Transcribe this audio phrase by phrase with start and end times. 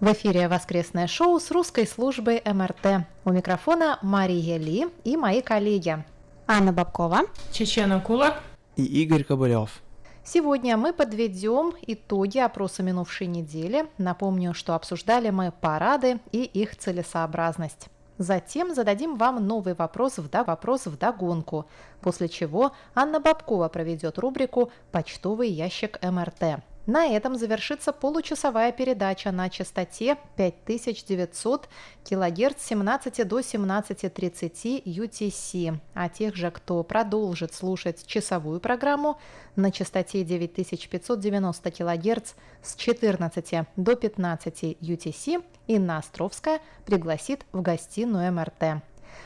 [0.00, 3.06] В эфире воскресное шоу с русской службой МРТ.
[3.26, 6.02] У микрофона Мария Ли и мои коллеги
[6.46, 8.42] Анна Бабкова, Чечена Кулак
[8.76, 9.82] и Игорь Кобылев.
[10.24, 13.90] Сегодня мы подведем итоги опроса минувшей недели.
[13.98, 17.88] Напомню, что обсуждали мы парады и их целесообразность.
[18.16, 21.66] Затем зададим вам новый вопрос в, да, вопрос в догонку,
[22.00, 26.62] после чего Анна Бабкова проведет рубрику «Почтовый ящик МРТ».
[26.86, 31.68] На этом завершится получасовая передача на частоте 5900
[32.04, 35.78] кГц с 17 до 17.30 UTC.
[35.94, 39.20] А тех же, кто продолжит слушать часовую программу
[39.56, 42.32] на частоте 9590 кГц
[42.62, 48.82] с 14 до 15 UTC, Инна Островская пригласит в гостиную МРТ.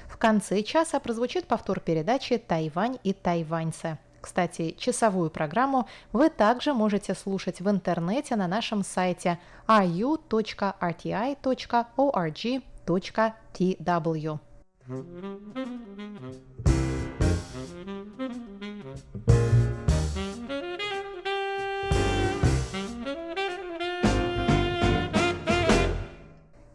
[0.09, 3.99] В конце часа прозвучит повтор передачи «Тайвань и тайваньцы».
[4.25, 10.39] Кстати, часовую программу вы также можете слушать в интернете на нашем сайте ru.rti.org.tw.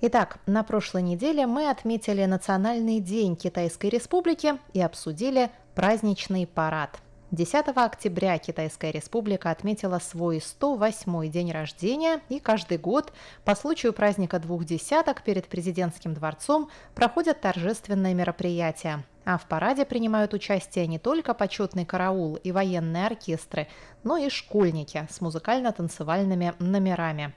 [0.02, 7.00] Итак, на прошлой неделе мы отметили Национальный день Китайской Республики и обсудили праздничный парад–
[7.32, 13.14] 10 октября Китайская республика отметила свой 108-й день рождения, и каждый год
[13.46, 19.04] по случаю праздника двух десяток перед президентским дворцом проходят торжественные мероприятия.
[19.26, 23.68] А в параде принимают участие не только почетный караул и военные оркестры,
[24.04, 27.36] но и школьники с музыкально-танцевальными номерами.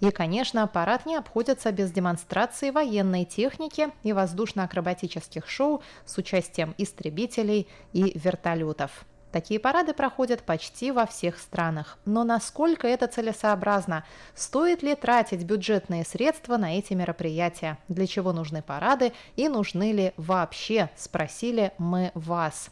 [0.00, 7.68] И, конечно, парад не обходится без демонстрации военной техники и воздушно-акробатических шоу с участием истребителей
[7.92, 9.04] и вертолетов.
[9.36, 11.98] Такие парады проходят почти во всех странах.
[12.06, 14.02] Но насколько это целесообразно?
[14.34, 17.76] Стоит ли тратить бюджетные средства на эти мероприятия?
[17.88, 20.88] Для чего нужны парады и нужны ли вообще?
[20.96, 22.70] Спросили мы вас.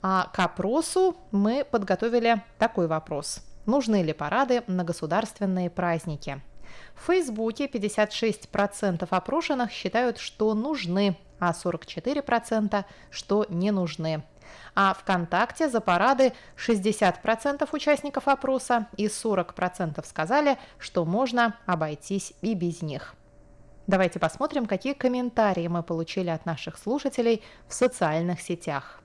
[0.00, 3.42] А к опросу мы подготовили такой вопрос.
[3.66, 6.40] Нужны ли парады на государственные праздники?
[6.94, 14.22] В Фейсбуке 56% опрошенных считают, что нужны, а 44% что не нужны.
[14.74, 22.82] А ВКонтакте за парады 60% участников опроса и 40% сказали, что можно обойтись и без
[22.82, 23.14] них.
[23.86, 29.00] Давайте посмотрим, какие комментарии мы получили от наших слушателей в социальных сетях.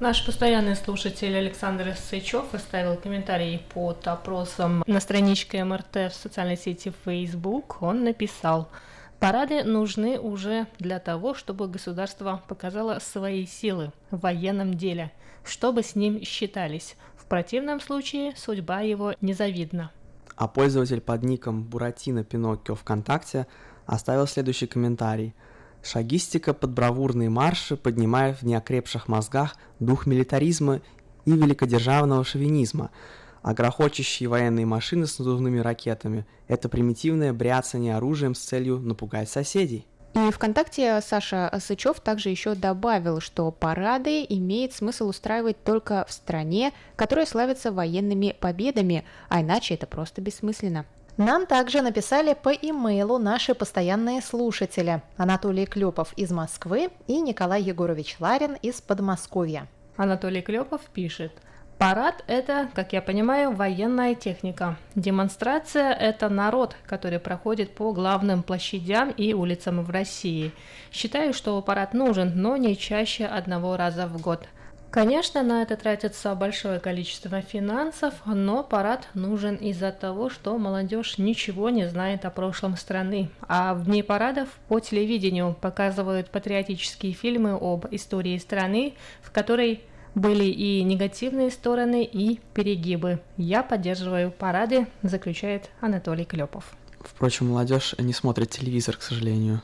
[0.00, 6.92] Наш постоянный слушатель Александр Сычев оставил комментарий под опросом на страничке МРТ в социальной сети
[7.04, 7.82] Facebook.
[7.82, 8.68] Он написал–
[9.20, 15.10] Парады нужны уже для того, чтобы государство показало свои силы в военном деле,
[15.44, 16.96] чтобы с ним считались.
[17.16, 19.90] В противном случае судьба его незавидна.
[20.36, 23.48] А пользователь под ником Буратино Пиноккио ВКонтакте
[23.86, 25.34] оставил следующий комментарий.
[25.82, 30.80] Шагистика под бравурные марши поднимает в неокрепших мозгах дух милитаризма
[31.24, 32.90] и великодержавного шовинизма–
[33.42, 39.86] а грохочущие военные машины с надувными ракетами– это примитивное бряцание оружием с целью напугать соседей.
[40.14, 46.72] И ВКонтакте Саша Сычев также еще добавил, что парады имеет смысл устраивать только в стране,
[46.96, 50.86] которая славится военными победами, а иначе это просто бессмысленно.
[51.18, 58.16] Нам также написали по имейлу наши постоянные слушатели Анатолий Клепов из Москвы и Николай Егорович
[58.20, 59.68] Ларин из Подмосковья.
[59.96, 61.32] Анатолий Клепов пишет–
[61.78, 64.76] Парад– это, как я понимаю, военная техника.
[64.96, 70.50] Демонстрация– это народ, который проходит по главным площадям и улицам в России.
[70.90, 74.48] Считаю, что парад нужен, но не чаще одного раза в год.
[74.90, 81.70] Конечно, на это тратится большое количество финансов, но парад нужен из-за того, что молодежь ничего
[81.70, 83.28] не знает о прошлом страны.
[83.46, 89.84] А в дни парадов по телевидению показывают патриотические фильмы об истории страны, в которой
[90.18, 93.20] были и негативные стороны, и перегибы.
[93.36, 96.76] Я поддерживаю парады, заключает Анатолий Клепов.
[97.00, 99.62] Впрочем, молодежь не смотрит телевизор, к сожалению.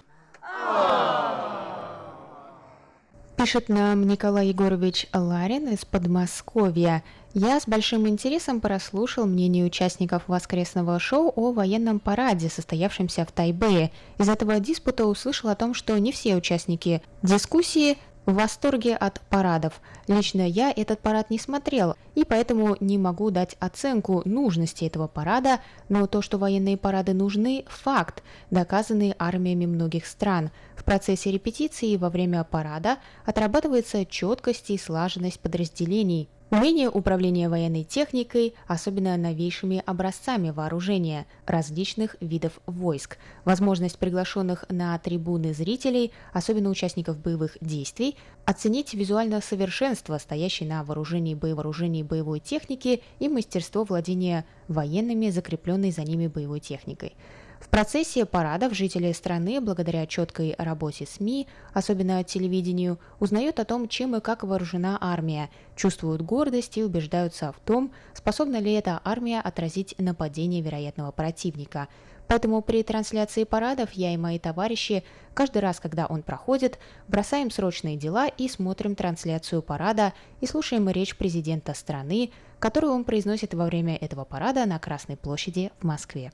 [3.37, 7.03] Пишет нам Николай Егорович Ларин из Подмосковья.
[7.35, 13.91] Я с большим интересом прослушал мнение участников воскресного шоу о военном параде, состоявшемся в Тайбэе.
[14.19, 19.81] Из этого диспута услышал о том, что не все участники дискуссии в восторге от парадов.
[20.09, 25.61] Лично я этот парад не смотрел, и поэтому не могу дать оценку нужности этого парада,
[25.89, 30.51] но то, что военные парады нужны– факт, доказанный армиями многих стран.
[30.77, 38.55] В процессе репетиции во время парада отрабатывается четкость и слаженность подразделений, Умение управления военной техникой,
[38.69, 47.59] особенно новейшими образцами вооружения различных видов войск, возможность приглашенных на трибуны зрителей, особенно участников боевых
[47.61, 55.91] действий, оценить визуальное совершенство, стоящее на вооружении боевооружений боевой техники и мастерство владения военными, закрепленной
[55.91, 57.17] за ними боевой техникой–
[57.65, 64.15] в процессе парадов жители страны, благодаря четкой работе СМИ, особенно телевидению, узнают о том, чем
[64.15, 69.95] и как вооружена армия, чувствуют гордость и убеждаются в том, способна ли эта армия отразить
[69.97, 71.89] нападение вероятного противника.
[72.29, 75.03] Поэтому при трансляции парадов я и мои товарищи
[75.33, 76.79] каждый раз, когда он проходит,
[77.09, 80.13] бросаем срочные дела и смотрим трансляцию парада
[80.43, 85.73] и слушаем речь президента страны, которую он произносит во время этого парада на Красной площади
[85.81, 86.31] в Москве.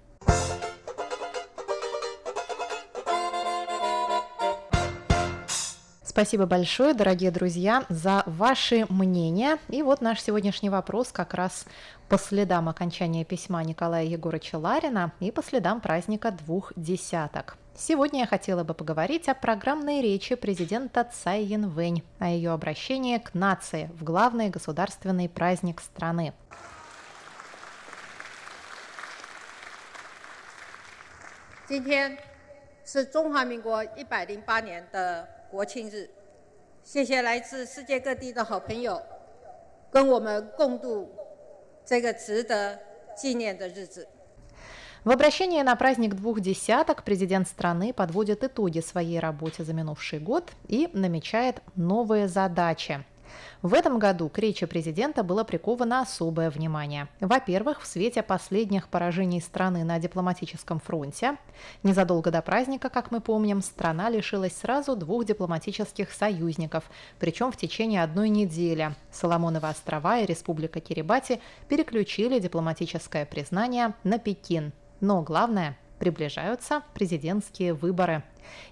[6.20, 9.58] Спасибо большое, дорогие друзья, за ваши мнения.
[9.70, 11.66] И вот наш сегодняшний вопрос как раз
[12.10, 17.58] по следам окончания письма Николая Егоровича Ларина и по следам праздника двух десяток.
[17.78, 23.34] Сегодня я хотела бы поговорить о программной речи президента Цай Янвэнь, о ее обращении к
[23.34, 26.34] нации в главный государственный праздник страны.
[31.68, 32.16] 今天
[32.86, 36.10] 是中华民国一百零八年的 国庆日，
[36.84, 39.02] 谢谢来自世界各地的好朋友，
[39.92, 41.10] 跟我们共度
[41.86, 42.80] 这个值得
[43.16, 44.08] 纪念的日子。
[45.04, 50.90] В обращении на праздник двух десяток президент страны подводит итоги своей работе за минувший год и
[50.94, 53.04] намечает новые задачи.
[53.63, 57.09] в этом году к речи президента было приковано особое внимание.
[57.21, 61.37] Во-первых, в свете последних поражений страны на дипломатическом фронте,
[61.83, 68.03] незадолго до праздника, как мы помним, страна лишилась сразу двух дипломатических союзников, причем в течение
[68.03, 68.95] одной недели.
[69.11, 74.73] Соломоновы острова и Республика Кирибати переключили дипломатическое признание на Пекин.
[75.01, 78.25] Но главное– приближаются президентские выборы.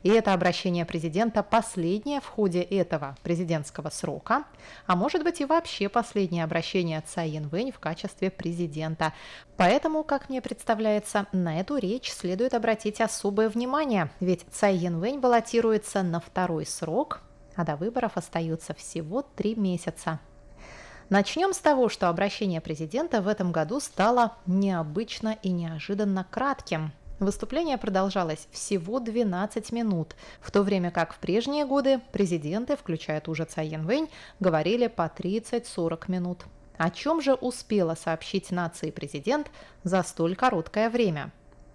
[0.03, 4.45] И это обращение президента последнее в ходе этого президентского срока,
[4.87, 9.13] а может быть и вообще последнее обращение Цай Янвэнь в качестве президента.
[9.57, 16.03] Поэтому, как мне представляется, на эту речь следует обратить особое внимание, ведь Цай Янвэнь баллотируется
[16.03, 17.21] на второй срок,
[17.55, 20.19] а до выборов остается всего три месяца.
[21.11, 26.93] Начнем с того, что обращение президента в этом году стало необычно и неожиданно кратким.
[27.21, 33.35] Выступление продолжалось всего 12 минут, в то время как в прежние годы президенты, включая ту
[33.35, 36.45] же Цай Янвэнь, говорили по 30-40 минут.
[36.77, 39.51] О чем же успела сообщить нации президент
[39.83, 41.33] за столь короткое время?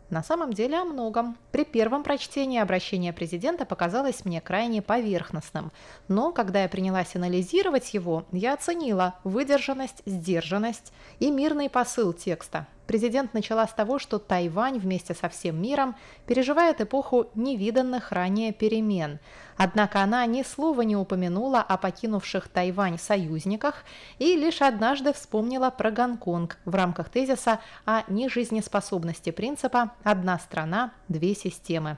[0.10, 1.38] На самом деле о многом.
[1.52, 5.72] При первом прочтении обращение президента показалось мне крайне поверхностным,
[6.08, 13.34] но когда я принялась анализировать его, я оценила выдержанность, сдержанность и мирный посыл текста, Президент
[13.34, 15.96] начала с того, что Тайвань вместе со всем миром
[16.28, 19.20] переживает эпоху невиданных ранее перемен.
[19.56, 23.86] Однако она ни слова не упомянула о покинувших Тайвань союзниках
[24.20, 31.36] и лишь однажды вспомнила про Гонконг в рамках тезиса о нежизнеспособности принципа «одна страна, две
[31.36, 31.98] системы».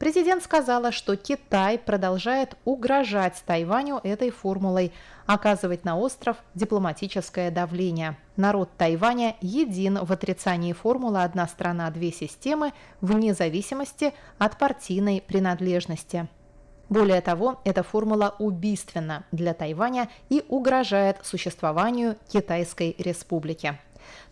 [0.00, 4.94] Президент сказала, что Китай продолжает угрожать Тайваню этой формулой,
[5.26, 8.16] оказывать на остров дипломатическое давление.
[8.34, 16.28] Народ Тайваня един в отрицании формулы «одна страна, две системы» вне зависимости от партийной принадлежности.
[16.88, 23.78] Более того, эта формула убийственна для Тайваня и угрожает существованию Китайской республики.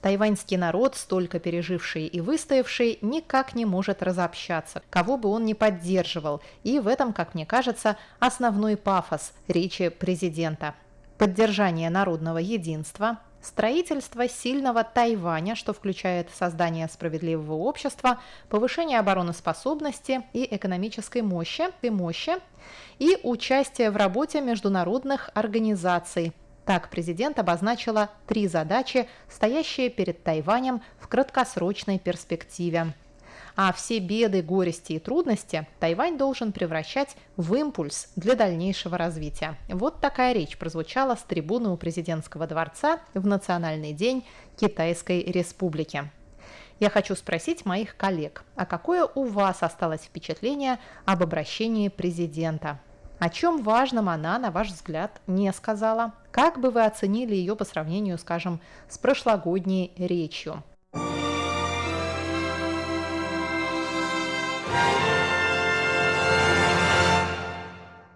[0.01, 6.41] Тайваньский народ, столько переживший и выстоявший, никак не может разобщаться, кого бы он ни поддерживал,
[6.63, 10.75] и в этом, как мне кажется, основной пафос речи президента.
[11.19, 21.23] Поддержание народного единства, строительство сильного Тайваня, что включает создание справедливого общества, повышение обороноспособности и экономической
[21.23, 22.33] мощи, и мощи,
[22.99, 26.33] и участие в работе международных организаций,
[26.69, 32.93] так президент обозначила три задачи, стоящие перед Тайванем в краткосрочной перспективе.
[33.57, 39.57] А все беды, горести и трудности Тайвань должен превращать в импульс для дальнейшего развития.
[39.71, 44.27] Вот такая речь прозвучала с трибуны у президентского дворца в Национальный день
[44.59, 46.11] Китайской Республики.
[46.81, 52.79] Я хочу спросить моих коллег, а какое у вас осталось впечатление об обращении президента?
[53.19, 56.15] О чем важном она, на ваш взгляд, не сказала?
[56.31, 60.63] Как бы вы оценили ее по сравнению, скажем, с прошлогодней речью?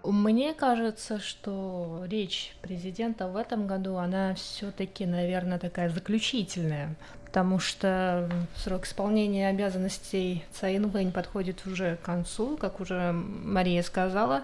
[0.05, 6.95] Мне кажется, что речь президента в этом году, она все-таки, наверное, такая заключительная,
[7.25, 14.43] потому что срок исполнения обязанностей Цаин Вэнь подходит уже к концу, как уже Мария сказала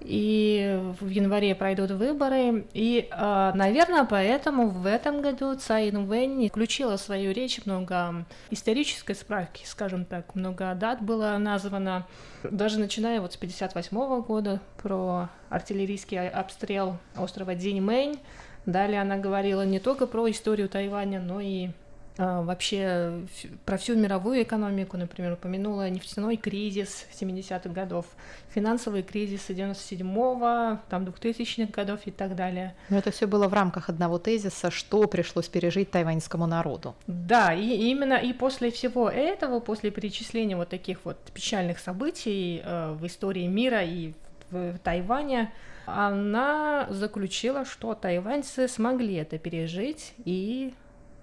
[0.00, 2.66] и в январе пройдут выборы.
[2.72, 9.14] И, а, наверное, поэтому в этом году Цай Инвэнь включила в свою речь много исторической
[9.14, 12.06] справки, скажем так, много дат было названо,
[12.42, 18.18] даже начиная вот с 58 года про артиллерийский обстрел острова Диньмэнь.
[18.66, 21.70] Далее она говорила не только про историю Тайваня, но и
[22.18, 23.26] вообще
[23.64, 28.06] про всю мировую экономику, например, упомянула нефтяной кризис 70-х годов,
[28.50, 32.74] финансовый кризис 97-го, там 2000-х годов и так далее.
[32.88, 36.96] Но это все было в рамках одного тезиса, что пришлось пережить тайваньскому народу.
[37.06, 42.92] Да, и именно и после всего этого, после перечисления вот таких вот печальных событий э,
[42.94, 44.12] в истории мира и
[44.50, 45.52] в Тайване,
[45.86, 50.74] она заключила, что тайваньцы смогли это пережить и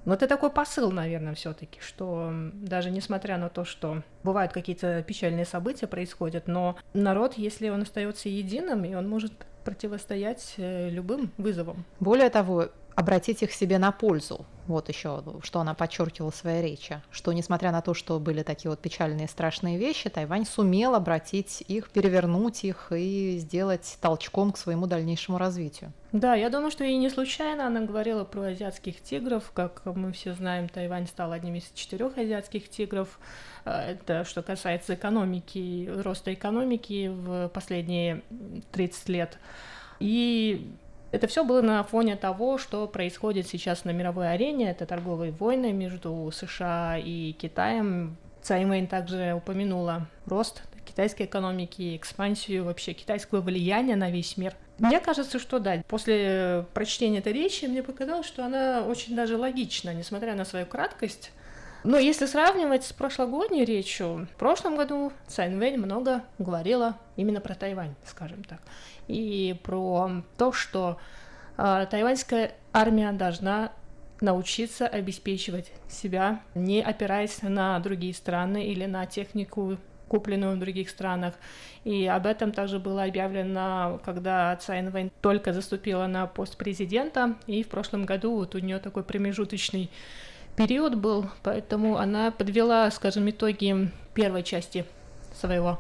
[0.06, 5.46] но это такой посыл, наверное, все-таки, что даже несмотря на то, что бывают какие-то печальные
[5.46, 9.34] события происходят, но народ, если он остается единым, и он может
[9.64, 11.86] противостоять э, любым вызовам.
[12.00, 14.46] Более того, обратить их себе на пользу.
[14.68, 18.72] Вот еще, что она подчеркивала в своей речи, что несмотря на то, что были такие
[18.72, 24.88] вот печальные страшные вещи, Тайвань сумел обратить их, перевернуть их и сделать толчком к своему
[24.88, 25.94] дальнейшему развитию.
[26.14, 29.52] Да, я думаю, что и не случайно она говорила про азиатских тигров.
[29.54, 33.20] Как мы все знаем, Тайвань стал одним из четырех азиатских тигров.
[33.66, 38.24] Э, это что касается экономики, роста экономики в последние
[38.72, 39.38] 30 лет.
[40.00, 40.72] И
[41.16, 44.72] это все было на фоне того, что происходит сейчас на мировой арене.
[44.72, 48.18] Это торговые войны между США и Китаем.
[48.42, 54.54] Цаймейн также упомянула рост китайской экономики, экспансию вообще китайского влияния на весь мир.
[54.78, 59.94] Мне кажется, что да, после прочтения этой речи мне показалось, что она очень даже логична,
[59.94, 61.32] несмотря на свою краткость.
[61.86, 67.56] Но если сравнивать с прошлогодней речью, в прошлом году Цайн Вэнь много говорила именно про
[67.56, 68.60] Тайвань, скажем так
[69.08, 70.98] и про то, что
[71.58, 73.72] э, тайваньская армия должна
[74.22, 81.34] научиться обеспечивать себя, не опираясь на другие страны или на технику, купленную в других странах.
[81.84, 87.64] И об этом также было объявлено, когда Цайн Вэнь только заступила на пост президента, и
[87.64, 89.90] в прошлом году вот у нее такой промежуточный
[90.56, 94.86] период был, поэтому она подвела, скажем, итоги первой части
[95.34, 95.80] своего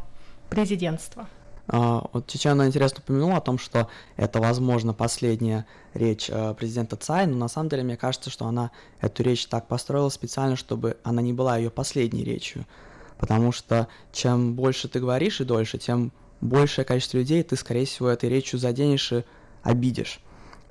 [0.50, 1.28] президентства.
[1.68, 7.26] А, вот Чечена интересно упомянула о том, что это, возможно, последняя речь э, президента Цай,
[7.26, 11.22] но на самом деле мне кажется, что она эту речь так построила специально, чтобы она
[11.22, 12.66] не была ее последней речью.
[13.18, 18.10] Потому что чем больше ты говоришь и дольше, тем большее количество людей ты, скорее всего,
[18.10, 19.24] этой речью заденешь и
[19.64, 20.20] обидишь.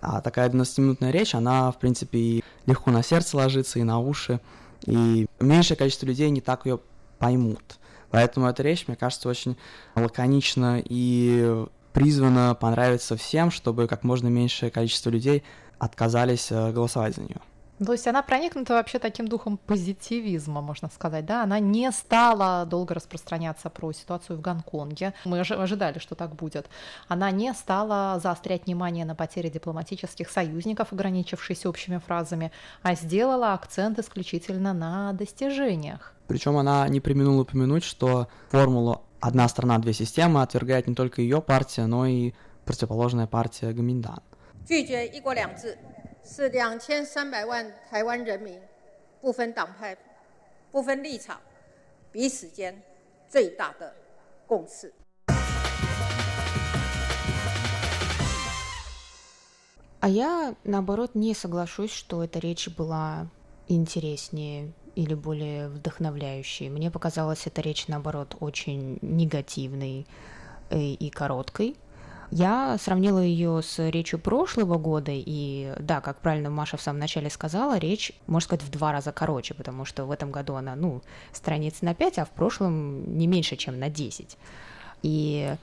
[0.00, 4.40] А такая 12-минутная речь, она, в принципе, и легко на сердце ложится, и на уши,
[4.86, 6.78] и меньшее количество людей не так ее
[7.18, 7.78] поймут.
[8.14, 9.56] Поэтому эта речь, мне кажется, очень
[9.96, 15.42] лаконична и призвана понравиться всем, чтобы как можно меньшее количество людей
[15.80, 17.40] отказались э, голосовать за нее.
[17.84, 21.42] То есть она проникнута вообще таким духом позитивизма, можно сказать, да?
[21.42, 25.12] Она не стала долго распространяться про ситуацию в Гонконге.
[25.24, 26.68] Мы ожидали, что так будет.
[27.08, 32.52] Она не стала заострять внимание на потере дипломатических союзников, ограничившись общими фразами,
[32.82, 36.13] а сделала акцент исключительно на достижениях.
[36.27, 41.41] Причем она не применула упомянуть, что формулу «одна страна, две системы» отвергает не только ее
[41.41, 42.33] партия, но и
[42.65, 44.21] противоположная партия Гаминдан.
[44.67, 45.75] 拒绝一国两制
[46.23, 48.59] 是两千三百万台湾人民
[49.19, 49.97] 不分党派、
[50.71, 51.39] 不分立场、
[52.11, 52.79] 彼此间
[53.27, 53.91] 最大的
[54.45, 54.93] 共识。
[60.01, 63.27] А я, наоборот, не соглашусь, что эта речь была
[63.67, 66.68] интереснее или более вдохновляющей.
[66.68, 70.06] Мне показалась эта речь, наоборот, очень негативной и,
[70.70, 71.76] э, и короткой.
[72.30, 77.30] Я сравнила ее с речью прошлого года, и да, как правильно Маша в самом начале
[77.30, 81.02] сказала, речь, можно сказать, в два раза короче, потому что в этом году она, ну,
[81.32, 84.36] страниц на 5, а в прошлом не меньше, чем на 10.
[85.02, 85.54] И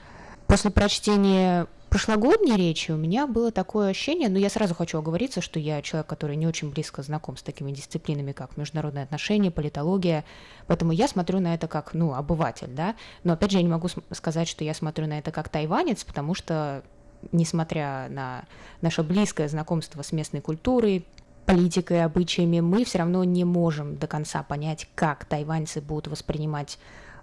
[0.46, 5.60] после прочтения прошлогодней речи у меня было такое ощущение, но я сразу хочу оговориться, что
[5.60, 10.24] я человек, который не очень близко знаком с такими дисциплинами, как международные отношения, политология,
[10.66, 13.88] поэтому я смотрю на это как, ну, обыватель, да, но опять же я не могу
[14.10, 16.82] сказать, что я смотрю на это как тайванец, потому что
[17.30, 18.44] несмотря на
[18.80, 21.04] наше близкое знакомство с местной культурой,
[21.44, 26.78] политикой, обычаями, мы все равно не можем до конца понять, как тайваньцы будут воспринимать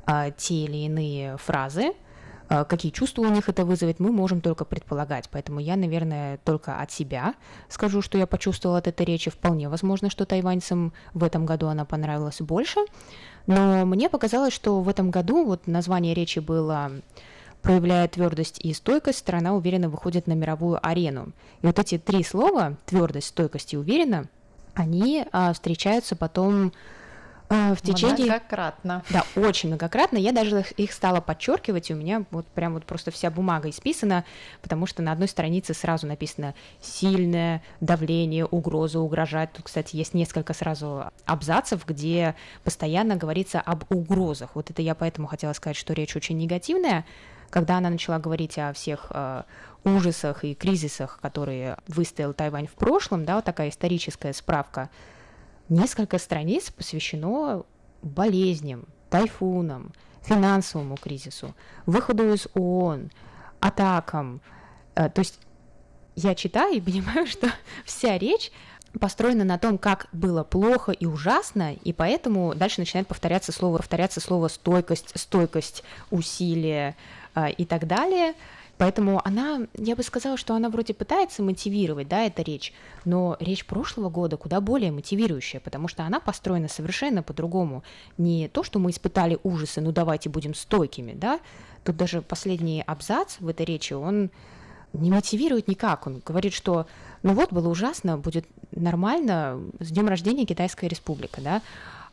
[0.05, 1.93] а, те или иные фразы,
[2.49, 5.29] какие чувства у них это вызовет, мы можем только предполагать.
[5.29, 7.35] Поэтому я, наверное, только от себя
[7.69, 9.29] скажу, что я почувствовала от этой речи.
[9.29, 12.79] Вполне возможно, что тайваньцам в этом году она понравилась больше.
[13.45, 16.91] Но мне показалось, что в этом году вот название речи было
[17.61, 21.33] проявляя твердость и стойкость, страна уверенно выходит на мировую арену.
[21.61, 24.27] И вот эти три слова твердость, стойкость и уверенно,
[24.75, 26.71] они а, встречаются потом а,
[27.49, 28.25] в течение...
[28.25, 29.03] Многократно.
[29.09, 30.17] Да, очень многократно.
[30.17, 34.23] Я даже их стала подчеркивать, и у меня вот прям вот просто вся бумага исписана,
[34.61, 39.51] потому что на одной странице сразу написано «сильное давление, угроза, угрожать».
[39.53, 44.51] Тут, кстати, есть несколько сразу абзацев, где постоянно говорится об угрозах.
[44.53, 47.05] Вот это я поэтому хотела сказать, что речь очень негативная.
[47.49, 49.41] Когда она начала говорить о всех э,
[49.83, 54.91] ужасах и кризисах, которые выстоял Тайвань в прошлом, да, вот такая историческая справка–
[55.69, 57.63] Несколько страниц посвящено
[58.01, 63.11] болезням, тайфунам, финансовому кризису, выходу из ООН,
[63.59, 64.41] атакам.
[64.95, 65.39] Э, то есть
[66.15, 67.49] я читаю и понимаю, что
[67.85, 68.51] вся речь
[68.99, 74.19] построена на том, как было плохо и ужасно, и поэтому дальше начинает повторяться слово, повторяться
[74.19, 76.95] слово стойкость, стойкость, усилие
[77.35, 78.33] э, и так далее–
[78.79, 83.65] Поэтому она, я бы сказала, что она вроде пытается мотивировать, да, эта речь, но речь
[83.65, 87.83] прошлого года куда более мотивирующая, потому что она построена совершенно по-другому.
[88.17, 91.41] Не то, что мы испытали ужасы, ну давайте будем стойкими, да,
[91.83, 94.31] тут даже последний абзац в этой речи, он
[94.93, 96.07] не мотивирует никак.
[96.07, 96.87] Он говорит, что
[97.21, 101.61] ну вот было ужасно, будет нормально, с днем рождения Китайская республика, да.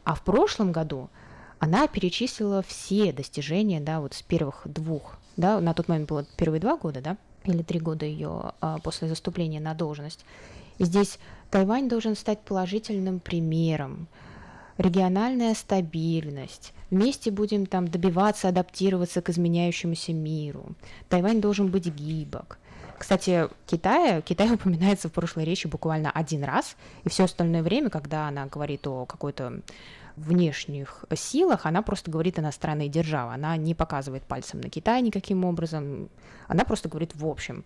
[0.02, 1.10] А в прошлом году
[1.58, 6.60] она перечислила все достижения, да, вот с первых двух да, на тот момент было первые
[6.60, 10.24] два года, да, или три года ее а, после заступления на должность.
[10.78, 11.18] И здесь
[11.50, 14.08] Тайвань должен стать положительным примером.
[14.78, 16.72] Региональная стабильность.
[16.90, 20.74] Вместе будем там добиваться, адаптироваться к изменяющемуся миру.
[21.08, 22.58] Тайвань должен быть гибок.
[22.98, 28.28] Кстати, Китай, Китай упоминается в прошлой речи буквально один раз, и все остальное время, когда
[28.28, 29.60] она говорит о какой-то
[30.16, 36.08] внешних силах, она просто говорит иностранные державы, она не показывает пальцем на Китай никаким образом,
[36.48, 37.64] она просто говорит в общем.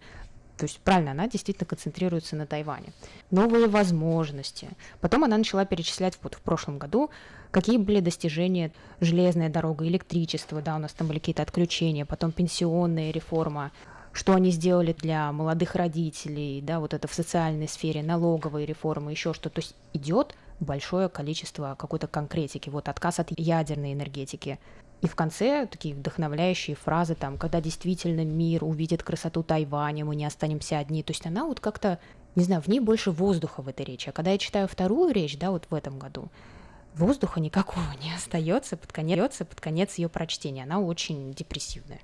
[0.56, 2.92] То есть, правильно, она действительно концентрируется на Тайване.
[3.30, 4.68] Новые возможности.
[5.00, 7.08] Потом она начала перечислять вот в прошлом году,
[7.50, 13.10] какие были достижения железная дорога, электричество, да, у нас там были какие-то отключения, потом пенсионная
[13.10, 13.72] реформа,
[14.12, 19.33] что они сделали для молодых родителей, да, вот это в социальной сфере, налоговые реформы, еще
[19.35, 19.51] что.
[19.51, 24.59] То есть идет большое количество какой-то конкретики, вот отказ от ядерной энергетики.
[25.01, 30.27] И в конце такие вдохновляющие фразы, там, когда действительно мир увидит красоту Тайваня, мы не
[30.27, 31.03] останемся одни.
[31.03, 31.99] То есть она вот как-то,
[32.35, 34.11] не знаю, в ней больше воздуха в этой речи.
[34.11, 36.29] А когда я читаю вторую речь, да, вот в этом году,
[36.94, 40.64] воздуха никакого не остается под конец, под конец ее прочтения.
[40.64, 42.01] Она очень депрессивная.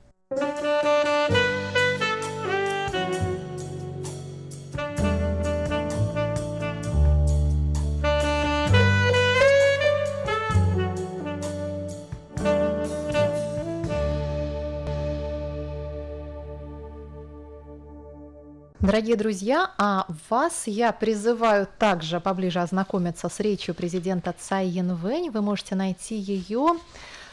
[18.87, 25.31] Дорогие друзья, а вас я призываю также поближе ознакомиться с речью президента Цай Янвэнь.
[25.31, 26.77] Вы можете найти ее,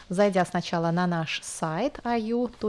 [0.10, 2.60] зайдя сначала на наш сайт iu.rti.org.tw,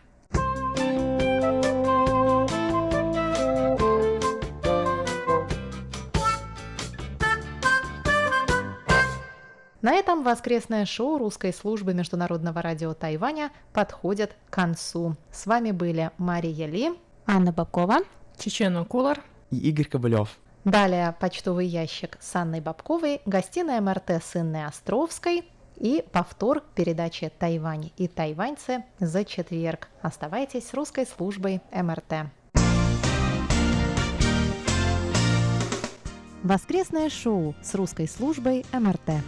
[9.85, 15.15] На этом воскресное шоу русской службы Международного радио Тайваня подходит к концу.
[15.31, 16.93] С вами были Мария Ли,
[17.27, 17.97] Анна Бабкова,
[18.35, 19.21] Чечена Кулар
[19.51, 20.39] и Игорь Ковалев.
[20.63, 27.91] Далее почтовый ящик с Анной Бабковой, гостиная МРТ с Инной Островской и повтор передачи «Тайвань
[27.95, 29.89] и тайваньцы» за четверг.
[30.01, 32.31] Оставайтесь с русской службой МРТ.
[36.41, 39.21] Воскресное шоу с русской службой МРТ.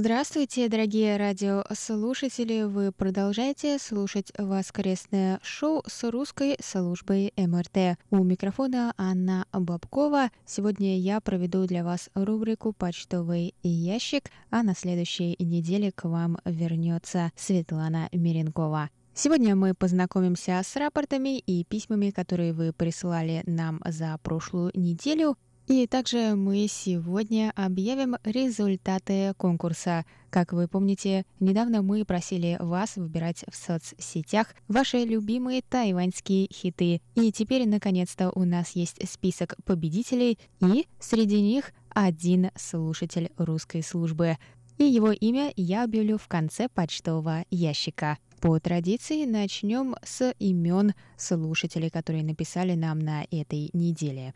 [0.00, 2.62] Здравствуйте, дорогие радиослушатели!
[2.62, 7.98] Вы продолжаете слушать воскресное шоу с русской службой МРТ.
[8.12, 10.30] У микрофона Анна Бабкова.
[10.46, 17.32] Сегодня я проведу для вас рубрику «Почтовый ящик», а на следующей неделе к вам вернется
[17.34, 18.90] Светлана Миренкова.
[19.14, 25.36] Сегодня мы познакомимся с рапортами и письмами, которые вы присылали нам за прошлую неделю.
[25.68, 30.06] И также мы сегодня объявим результаты конкурса.
[30.30, 37.02] Как вы помните, недавно мы просили вас выбирать в соцсетях ваши любимые тайваньские хиты.
[37.16, 44.38] И теперь, наконец-то, у нас есть список победителей, и среди них один слушатель русской службы.
[44.78, 48.16] И его имя я объявлю в конце почтового ящика.
[48.40, 54.32] По традиции начнем с имен слушателей, которые написали нам на этой неделе.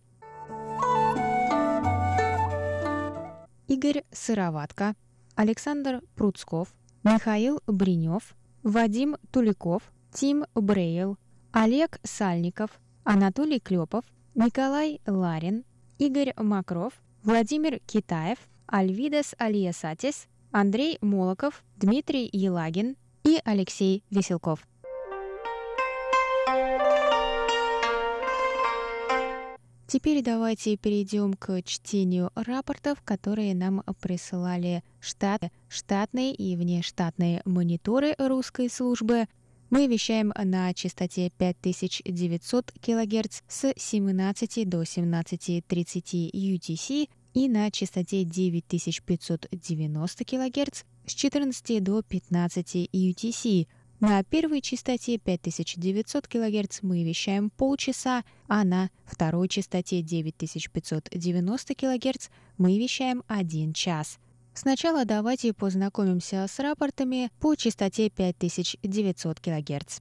[3.68, 4.94] Игорь Сыроватко,
[5.34, 11.16] Александр Пруцков, Михаил Бринев, Вадим Туликов, Тим Брейл,
[11.52, 12.70] Олег Сальников,
[13.04, 15.64] Анатолий Клепов, Николай Ларин,
[15.98, 24.66] Игорь Макров, Владимир Китаев, Альвидес Алиесатис, Андрей Молоков, Дмитрий Елагин и Алексей Веселков.
[29.92, 38.70] Теперь давайте перейдем к чтению рапортов, которые нам присылали штат, штатные и внештатные мониторы русской
[38.70, 39.26] службы.
[39.68, 50.24] Мы вещаем на частоте 5900 кГц с 17 до 17.30 UTC и на частоте 9590
[50.24, 53.66] кГц с 14 до 15 UTC–
[54.02, 62.78] на первой частоте 5900 кГц мы вещаем полчаса, а на второй частоте 9590 кГц мы
[62.80, 64.18] вещаем 1 час.
[64.54, 70.00] Сначала давайте познакомимся с рапортами по частоте 5900 кГц.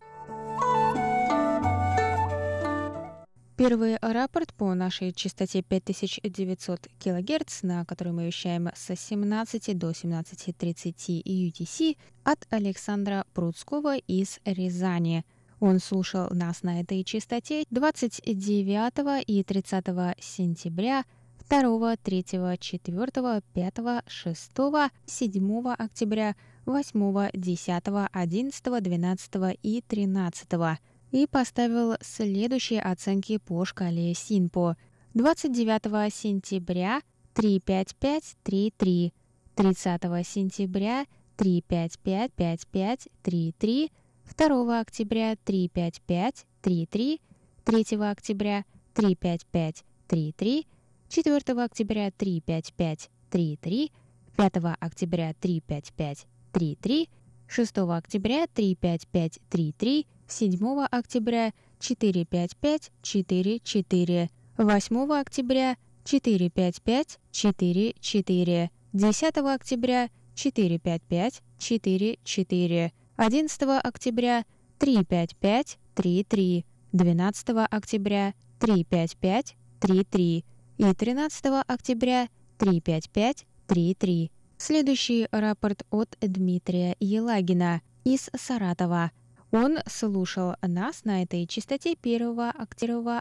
[3.62, 11.21] Первый рапорт по нашей частоте 5900 кГц, на которой мы вещаем с 17 до 17.30
[11.24, 15.26] UTC, от Александра Пруцкого из Рязани.
[15.60, 19.86] Он слушал нас на этой частоте 29 и 30
[20.19, 21.06] сентября
[21.47, 22.24] 2, 3,
[22.60, 24.52] 4, 5, 6,
[25.06, 30.80] 7 октября, 8, 10, 11, 12 и 13
[31.12, 34.78] и поставил следующие оценки по шкале СИНПО.
[35.13, 37.02] 29 сентября
[37.34, 39.13] 35533,
[39.56, 41.06] 30 сентября
[41.38, 43.91] 3555533,
[44.38, 47.19] 2 октября 35533,
[47.65, 50.67] 3 октября 35533,
[51.10, 53.91] 4 октября 35533,
[54.38, 57.10] 5 октября 35533,
[57.47, 74.46] 6 октября 35533, 7 октября 45544, 8 октября 45544, 10 октября 45544, 11 октября
[74.80, 80.46] 35533, 12 октября 35533
[80.78, 84.32] и 13 октября 35533.
[84.58, 89.12] Следующий рапорт от Дмитрия Елагина из Саратова.
[89.51, 92.39] Он слушал нас на этой частоте 1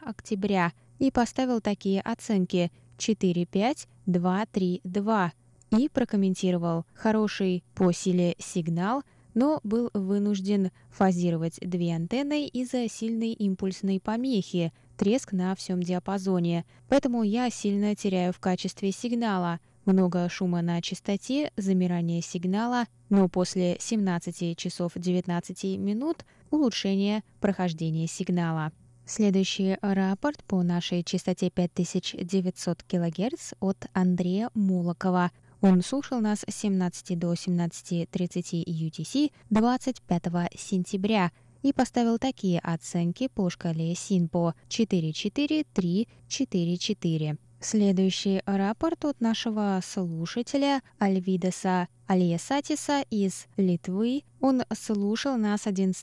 [0.04, 5.32] октября и поставил такие оценки 4, 5, 2, 3, 2
[5.78, 9.02] и прокомментировал хороший по силе сигнал,
[9.34, 16.64] но был вынужден фазировать две антенны из-за сильной импульсной помехи, треск на всем диапазоне.
[16.88, 23.76] Поэтому я сильно теряю в качестве сигнала– много шума на частоте, замирание сигнала, но после
[23.80, 28.70] 17 часов 19 минут улучшение прохождения сигнала.
[29.06, 35.32] Следующий рапорт по нашей частоте 5900 кГц от Андрея Мулакова.
[35.62, 40.22] Он слушал нас с 17 до 17.30 UTC 25
[40.56, 47.38] сентября и поставил такие оценки по шкале СИНПО 4-4-3-4-4.
[47.62, 54.22] Следующий рапорт от нашего слушателя Альвидеса Алиесатиса из Литвы.
[54.40, 56.02] Он слушал нас 11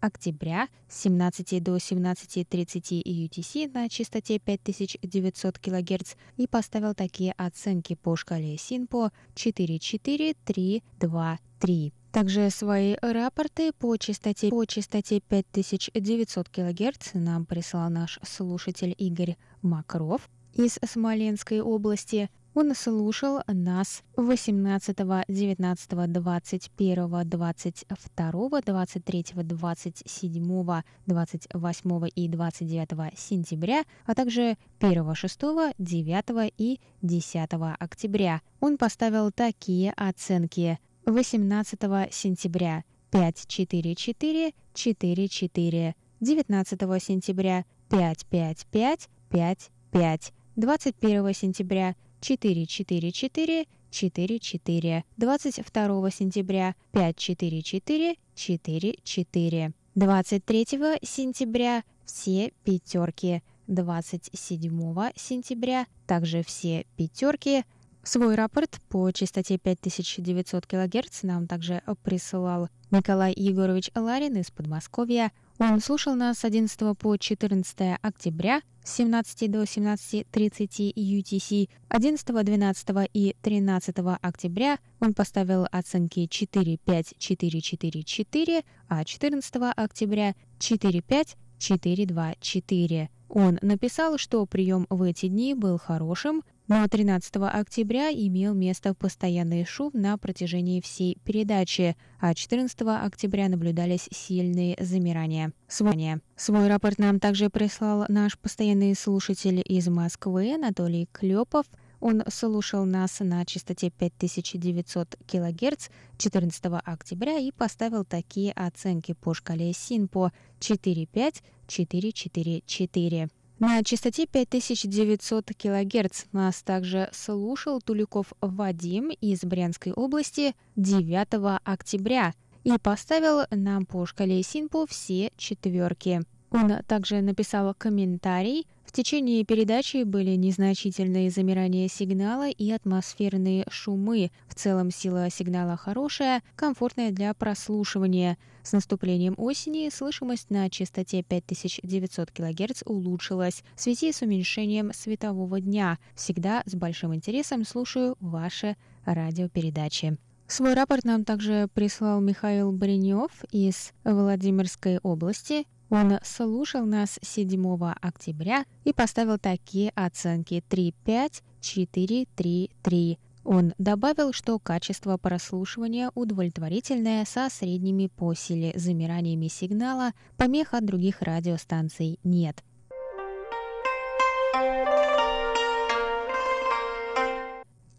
[0.00, 8.16] октября с 17 до 17.30 UTC на частоте 5900 кГц и поставил такие оценки по
[8.16, 11.92] шкале СИНПО 4, 4, 3, 2, 3.
[12.10, 20.28] Также свои рапорты по частоте, по частоте 5900 кГц нам прислал наш слушатель Игорь Макров
[20.52, 22.30] из Смоленской области.
[22.54, 24.96] Он слушал нас 18,
[25.28, 35.40] 19, 21, 22, 23, 27, 28 и 29 сентября, а также 1, 6,
[35.78, 38.42] 9 и 10 октября.
[38.60, 40.78] Он поставил такие оценки.
[41.06, 41.80] 18
[42.12, 51.94] сентября 5, 4, 4, 4, 4, 19 сентября 5, 5, 5, 5, 5, 21 сентября
[52.20, 60.66] 4, 4, 4, 4, 4, 22 сентября 5, 4, 4, 4, 4, 23
[61.02, 67.62] сентября все пятерки, 27 сентября также все пятерки,
[68.02, 75.30] Свой рапорт по частоте 5900 кГц нам также присылал Николай Егорович Ларин из Подмосковья.
[75.60, 83.10] Он слушал нас с 11 по 14 октября с 17 до 17.30 UTC, 11, 12
[83.12, 91.02] и 13 октября он поставил оценки 4, 5, 4, 4, 4, а 14 октября 4,
[91.02, 93.10] 5, 4, 2, 4.
[93.28, 99.64] Он написал, что прием в эти дни был хорошим, но 13 октября имел место постоянный
[99.64, 105.52] шум на протяжении всей передачи, а 14 октября наблюдались сильные замирания.
[105.66, 111.64] Свой, Свой рапорт нам также прислал наш постоянный слушатель из Москвы Анатолий Клепов.
[112.00, 119.72] Он слушал нас на частоте 5900 кГц 14 октября и поставил такие оценки по шкале
[119.72, 123.30] СИНПО 4.5, 4.4.4.
[123.60, 132.78] На частоте 5900 кГц нас также слушал Туликов Вадим из Брянской области 9 октября и
[132.80, 136.22] поставил нам по шкале Синпо все четверки.
[136.50, 138.68] Он также написал комментарий.
[138.88, 144.30] В течение передачи были незначительные замирания сигнала и атмосферные шумы.
[144.48, 148.38] В целом сила сигнала хорошая, комфортная для прослушивания.
[148.62, 155.98] С наступлением осени слышимость на частоте 5900 кГц улучшилась в связи с уменьшением светового дня.
[156.14, 158.74] Всегда с большим интересом слушаю ваши
[159.04, 160.16] радиопередачи.
[160.46, 165.66] Свой рапорт нам также прислал Михаил Бринев из Владимирской области.
[165.90, 173.18] Он слушал нас 7 октября и поставил такие оценки 3-5, 4-3-3.
[173.44, 181.22] Он добавил, что качество прослушивания удовлетворительное со средними по силе замираниями сигнала, помех от других
[181.22, 182.62] радиостанций нет.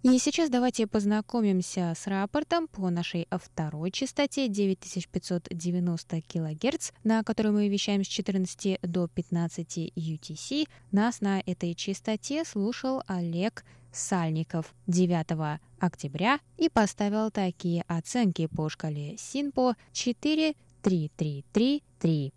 [0.02, 7.68] И сейчас давайте познакомимся с рапортом по нашей второй частоте 9590 кГц, на которой мы
[7.68, 10.70] вещаем с 14 до 15 UTC.
[10.94, 19.18] Нас на этой частоте слушал Олег Сальников 9 октября и поставил такие оценки по шкале
[19.18, 22.34] СИНПО 4, 3, 3, 3, 3.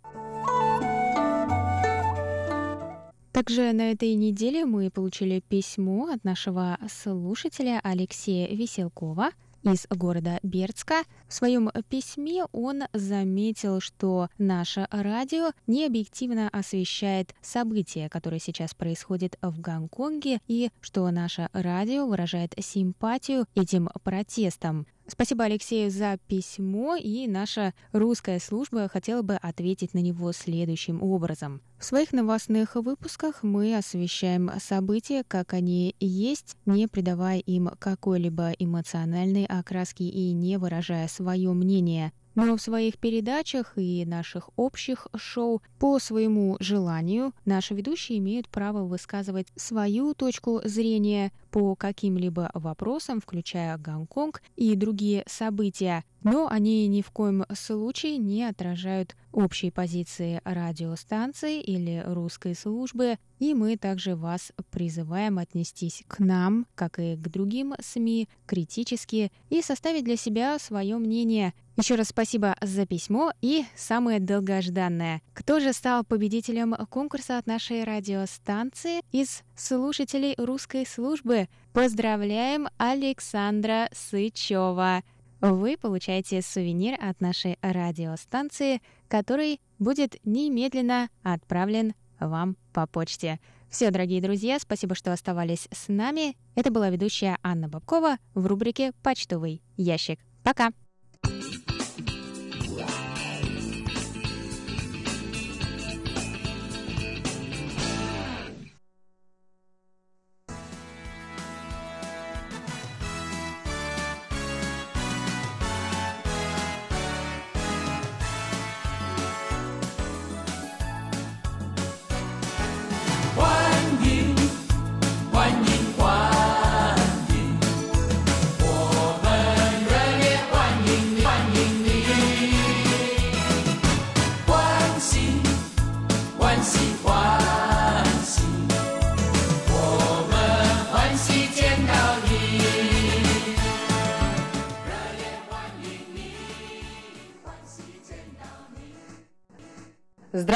[3.33, 9.31] Также на этой неделе мы получили письмо от нашего слушателя Алексея Веселкова
[9.63, 11.01] из города Бердска.
[11.27, 19.35] В своем письме он заметил, что наше радио не объективно освещает события, которые сейчас происходят
[19.41, 24.85] в Гонконге, и что наше радио выражает симпатию этим протестам.
[25.05, 31.61] Спасибо Алексею за письмо, и наша русская служба хотела бы ответить на него следующим образом.
[31.77, 39.45] В своих новостных выпусках мы освещаем события, как они есть, не придавая им какой-либо эмоциональной
[39.45, 42.13] окраски и не выражая свое мнение.
[42.35, 48.83] Но в своих передачах и наших общих шоу по своему желанию наши ведущие имеют право
[48.85, 57.03] высказывать свою точку зрения по каким-либо вопросам, включая Гонконг и другие события, но они ни
[57.03, 64.51] в коем случае не отражают общей позиции радиостанции или русской службы, и мы также вас
[64.71, 70.97] призываем отнестись к нам, как и к другим СМИ, критически и составить для себя свое
[70.97, 71.53] мнение.
[71.75, 75.23] Еще раз спасибо за письмо и самое долгожданное.
[75.33, 81.42] Кто же стал победителем конкурса от нашей радиостанции из слушателей русской службы?
[81.73, 85.03] Поздравляем Александра Сычева!
[85.41, 93.39] Вы получаете сувенир от нашей радиостанции, который будет немедленно отправлен вам по почте.
[93.69, 96.37] Все, дорогие друзья, спасибо, что оставались с нами.
[96.55, 100.19] Это была ведущая Анна Бабкова в рубрике «Почтовый ящик».
[100.43, 100.71] Пока!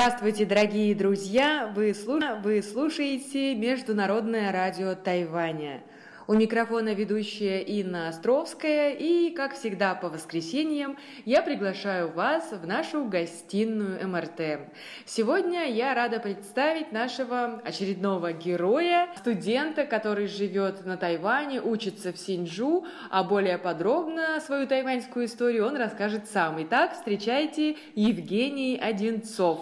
[0.07, 1.69] Здравствуйте, дорогие друзья!
[1.75, 2.23] Вы, слуш...
[2.41, 5.81] Вы слушаете Международное радио Тайваня.
[6.29, 13.05] У микрофона ведущая Инна Островская, и, как всегда, по воскресеньям я приглашаю вас в нашу
[13.05, 14.59] гостиную МРТ.
[15.05, 22.85] Сегодня я рада представить нашего очередного героя, студента, который живет на Тайване, учится в Синьчжу,
[23.09, 26.61] а более подробно свою тайваньскую историю он расскажет сам.
[26.61, 29.61] Итак, встречайте Евгений Одинцов.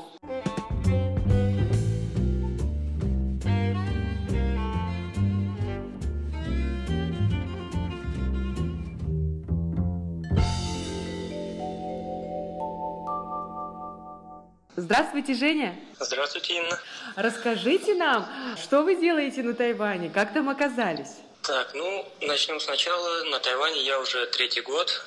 [14.77, 15.79] Здравствуйте, Женя.
[15.99, 16.79] Здравствуйте, Инна.
[17.15, 18.29] Расскажите нам,
[18.61, 21.15] что вы делаете на Тайване, как там оказались?
[21.43, 23.23] Так, ну, начнем сначала.
[23.25, 25.05] На Тайване я уже третий год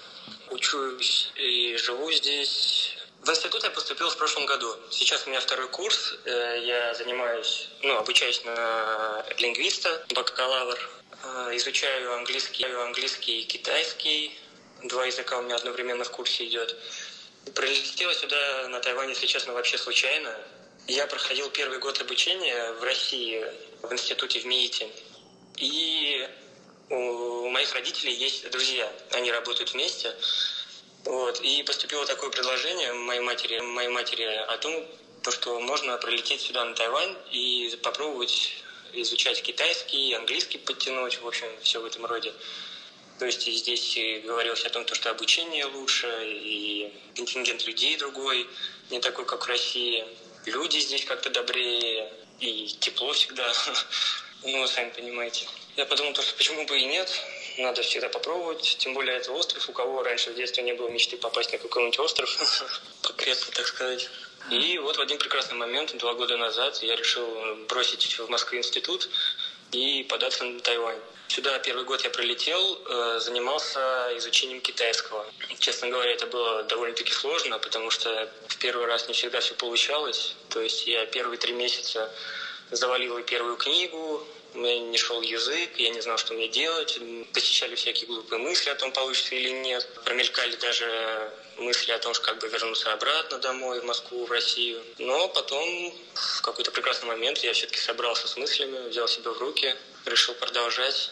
[0.50, 2.96] учусь и живу здесь.
[3.20, 4.74] В институт я поступил в прошлом году.
[4.90, 6.14] Сейчас у меня второй курс.
[6.24, 10.78] Э, я занимаюсь, ну, обучаюсь на лингвиста, бакалавр.
[11.24, 14.38] Э, изучаю английский, английский и китайский.
[14.84, 16.74] Два языка у меня одновременно в курсе идет.
[17.54, 20.34] Прилетела сюда, на Тайвань, если честно, вообще случайно.
[20.86, 23.44] Я проходил первый год обучения в России,
[23.82, 24.88] в институте в МИИТе.
[25.56, 26.28] И
[26.90, 30.14] у моих родителей есть друзья, они работают вместе.
[31.04, 31.40] Вот.
[31.40, 34.86] И поступило такое предложение моей матери, моей матери о том,
[35.22, 38.54] то, что можно прилететь сюда на Тайвань и попробовать
[38.92, 42.32] изучать китайский, английский подтянуть, в общем, все в этом роде.
[43.18, 48.46] То есть здесь говорилось о том, что обучение лучше, и контингент людей другой,
[48.90, 50.04] не такой, как в России.
[50.46, 53.52] Люди здесь как-то добрее, и тепло всегда.
[54.44, 55.48] Ну, вы сами понимаете.
[55.74, 57.10] Я подумал, что почему бы и нет,
[57.58, 58.76] надо всегда попробовать.
[58.78, 61.98] Тем более это остров, у кого раньше в детстве не было мечты попасть на какой-нибудь
[61.98, 64.08] остров, покреться, так сказать.
[64.52, 67.26] И вот в один прекрасный момент, два года назад, я решил
[67.68, 69.10] бросить в Москве институт
[69.72, 71.00] и податься на Тайвань.
[71.28, 75.26] Сюда первый год я прилетел, э, занимался изучением китайского.
[75.58, 80.34] Честно говоря, это было довольно-таки сложно, потому что в первый раз не всегда все получалось.
[80.48, 82.10] То есть я первые три месяца
[82.70, 86.98] завалил первую книгу, у меня не шел язык, я не знал, что мне делать.
[87.34, 89.86] Посещали всякие глупые мысли о том, получится или нет.
[90.04, 94.82] Промелькали даже мысли о том, что как бы вернуться обратно домой, в Москву, в Россию.
[94.98, 99.76] Но потом, в какой-то прекрасный момент, я все-таки собрался с мыслями, взял себя в руки,
[100.06, 101.10] решил продолжать.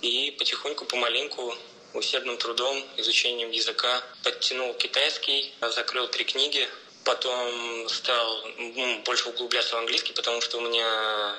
[0.00, 1.56] И потихоньку, помаленьку,
[1.92, 6.68] усердным трудом, изучением языка подтянул китайский, закрыл три книги,
[7.04, 8.44] потом стал
[9.04, 11.34] больше углубляться в английский, потому что у меня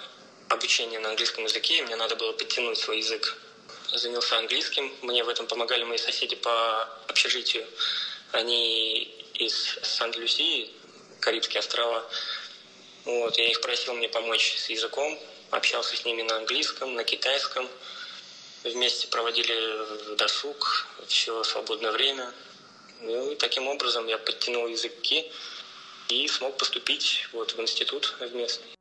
[0.49, 3.37] обучение на английском языке, и мне надо было подтянуть свой язык.
[3.93, 7.65] Занялся английским, мне в этом помогали мои соседи по общежитию.
[8.33, 9.03] Они
[9.35, 10.69] из Сан-Люсии,
[11.21, 12.03] Карибские острова.
[13.05, 15.17] Вот, я их просил мне помочь с языком,
[15.49, 17.69] общался с ними на английском, на китайском–
[18.63, 22.33] вместе проводили досуг, все свободное время.
[23.01, 25.31] Ну и таким образом я подтянул языки
[26.09, 28.78] и смог поступить вот в институт в местный.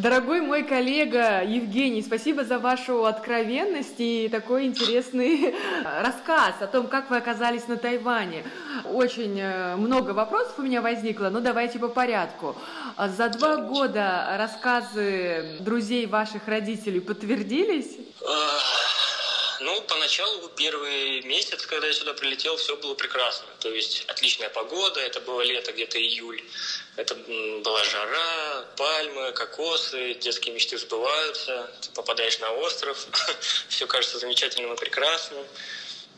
[0.00, 5.54] Дорогой мой коллега Евгений, спасибо за вашу откровенность и такой интересный
[6.00, 8.44] рассказ о том, как вы оказались на Тайване.
[8.90, 12.56] Очень э, много вопросов у меня возникло, но давайте по порядку.
[12.96, 17.98] За два года рассказы друзей ваших родителей подтвердились?
[19.60, 23.46] Ну, поначалу, первый месяц, когда я сюда прилетел, все было прекрасно.
[23.58, 26.42] То есть отличная погода, это было лето, где-то июль.
[26.96, 31.70] Это была жара, пальмы, кокосы, детские мечты сбываются.
[31.82, 33.06] Ты попадаешь на остров,
[33.68, 35.46] все кажется замечательным и прекрасным.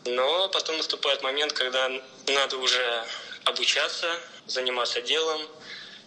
[0.05, 1.91] Но потом наступает момент, когда
[2.29, 3.05] надо уже
[3.45, 5.49] обучаться, заниматься делом,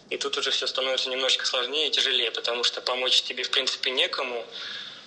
[0.08, 3.90] и тут уже все становится немножечко сложнее и тяжелее, потому что помочь тебе, в принципе,
[3.90, 4.46] некому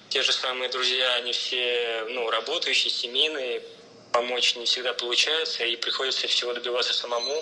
[0.09, 3.61] те же самые друзья, они все ну, работающие, семейные,
[4.11, 7.41] помочь не всегда получается, и приходится всего добиваться самому,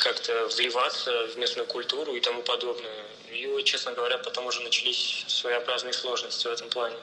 [0.00, 3.04] как-то вливаться в местную культуру и тому подобное.
[3.32, 6.96] И, честно говоря, потом уже начались своеобразные сложности в этом плане,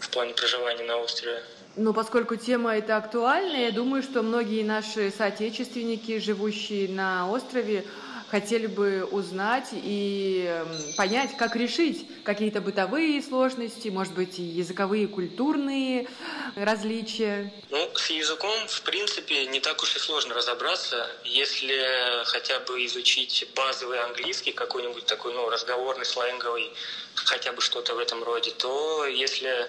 [0.00, 1.42] в плане проживания на острове.
[1.76, 7.84] Но поскольку тема эта актуальная, я думаю, что многие наши соотечественники, живущие на острове,
[8.32, 15.06] хотели бы узнать и эм, понять, как решить какие-то бытовые сложности, может быть, и языковые,
[15.06, 16.08] культурные
[16.56, 17.52] различия.
[17.68, 23.46] Ну, с языком, в принципе, не так уж и сложно разобраться, если хотя бы изучить
[23.54, 26.72] базовый английский, какой-нибудь такой, ну, разговорный, сленговый,
[27.14, 29.68] хотя бы что-то в этом роде, то если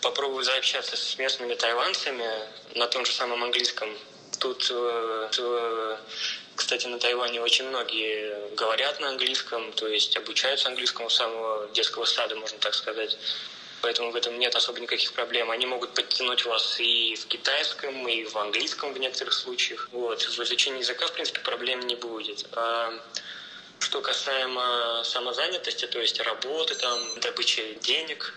[0.00, 2.24] попробовать заобщаться с местными тайванцами
[2.74, 3.90] на том же самом английском,
[4.38, 5.96] тут э,
[6.58, 12.04] кстати, на Тайване очень многие говорят на английском, то есть обучаются английскому с самого детского
[12.04, 13.16] сада, можно так сказать.
[13.80, 15.52] Поэтому в этом нет особо никаких проблем.
[15.52, 19.88] Они могут подтянуть вас и в китайском, и в английском в некоторых случаях.
[19.92, 20.20] Вот.
[20.20, 22.44] В изучении языка, в принципе, проблем не будет.
[22.52, 22.92] А
[23.78, 28.34] что касаемо самозанятости, то есть работы, там, добычи денег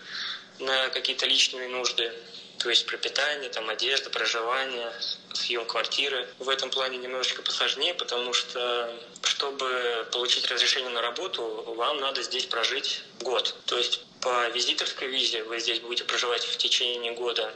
[0.60, 2.14] на какие-то личные нужды,
[2.62, 4.94] то есть пропитание, там, одежда, проживание,
[5.34, 6.28] съем квартиры.
[6.38, 11.42] В этом плане немножечко посложнее, потому что, чтобы получить разрешение на работу,
[11.76, 13.56] вам надо здесь прожить год.
[13.66, 17.52] То есть по визиторской визе вы здесь будете проживать в течение года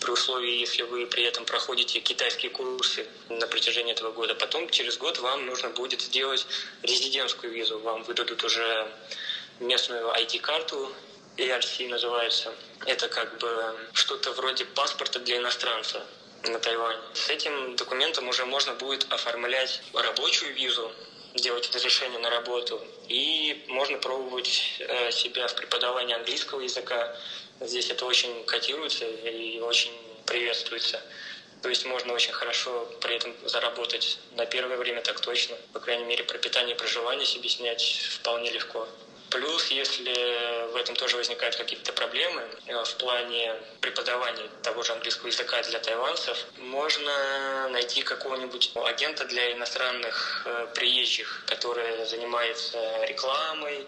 [0.00, 4.34] при условии, если вы при этом проходите китайские курсы на протяжении этого года.
[4.34, 6.46] Потом через год вам нужно будет сделать
[6.82, 7.78] резидентскую визу.
[7.80, 8.88] Вам выдадут уже
[9.60, 10.90] местную ID-карту,
[11.36, 12.52] ERC называется.
[12.86, 16.04] Это как бы что-то вроде паспорта для иностранца
[16.44, 17.00] на Тайване.
[17.14, 20.92] С этим документом уже можно будет оформлять рабочую визу,
[21.34, 27.16] делать разрешение на работу, и можно пробовать э, себя в преподавании английского языка.
[27.60, 29.92] Здесь это очень котируется и очень
[30.26, 31.00] приветствуется.
[31.62, 35.56] То есть можно очень хорошо при этом заработать на первое время так точно.
[35.72, 38.88] По крайней мере, пропитание и проживание себе снять вполне легко.
[39.32, 45.28] Плюс, если в этом тоже возникают какие-то проблемы э, в плане преподавания того же английского
[45.28, 53.86] языка для тайванцев, можно найти какого-нибудь агента для иностранных э, приезжих, который занимается рекламой,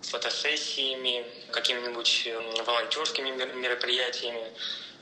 [0.00, 2.28] фотосессиями, какими-нибудь
[2.64, 4.50] волонтерскими мероприятиями.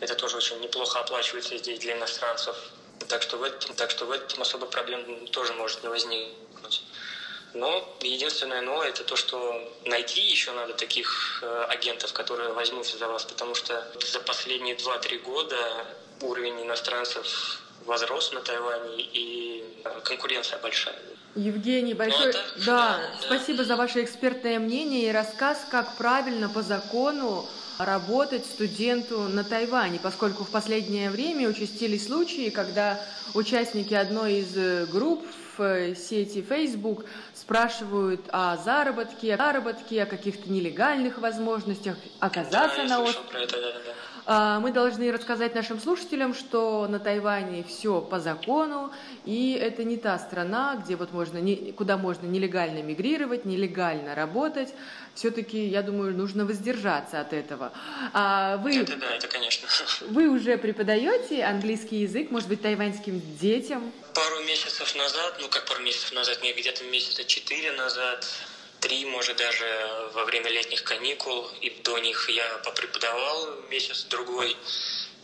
[0.00, 2.56] Это тоже очень неплохо оплачивается здесь для иностранцев.
[3.08, 6.82] Так что в этом, так что в этом особо проблем тоже может не возникнуть.
[7.54, 13.08] Но единственное но это то, что найти еще надо таких э, агентов, которые возьмутся за
[13.08, 15.86] вас, потому что за последние 2-3 года
[16.20, 20.98] уровень иностранцев возрос на Тайване и э, конкуренция большая.
[21.34, 23.64] Евгений, ну, большое это, да, да, спасибо да.
[23.64, 30.44] за ваше экспертное мнение и рассказ, как правильно по закону работать студенту на Тайване, поскольку
[30.44, 33.00] в последнее время участились случаи, когда
[33.34, 35.24] участники одной из э, групп
[35.56, 37.04] в сети Facebook
[37.34, 43.46] спрашивают о заработке, о заработке, о каких-то нелегальных возможностях оказаться да, на острове.
[43.46, 43.94] Да, да, да.
[44.30, 48.92] А, мы должны рассказать нашим слушателям, что на Тайване все по закону,
[49.24, 51.40] и это не та страна, где вот можно,
[51.72, 54.74] куда можно нелегально мигрировать, нелегально работать.
[55.14, 57.72] Все-таки, я думаю, нужно воздержаться от этого.
[58.12, 59.66] А вы, это да, это конечно.
[60.10, 63.90] Вы уже преподаете английский язык, может быть, тайваньским детям?
[64.12, 68.26] Пару месяцев назад, ну как пару месяцев назад, мне где-то месяца четыре назад
[68.80, 74.56] три, может, даже во время летних каникул, и до них я попреподавал месяц-другой.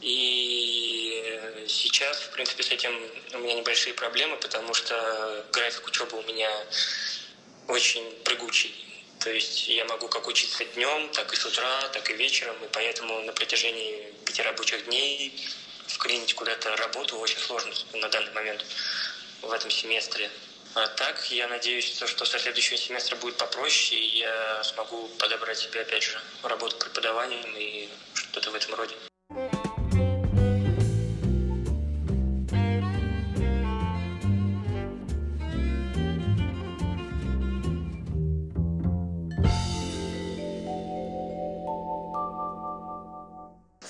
[0.01, 2.93] И сейчас, в принципе, с этим
[3.33, 6.51] у меня небольшие проблемы, потому что график учебы у меня
[7.69, 8.75] очень прыгучий.
[9.21, 12.69] То есть я могу как учиться днем, так и с утра, так и вечером, и
[12.73, 15.41] поэтому на протяжении пяти рабочих дней
[15.87, 18.65] вклинить куда-то работу очень сложно на данный момент
[19.41, 20.31] в этом семестре.
[20.75, 25.83] А так, я надеюсь, что со следующего семестра будет попроще, и я смогу подобрать себе,
[25.83, 28.95] опять же, работу преподаванием и что-то в этом роде.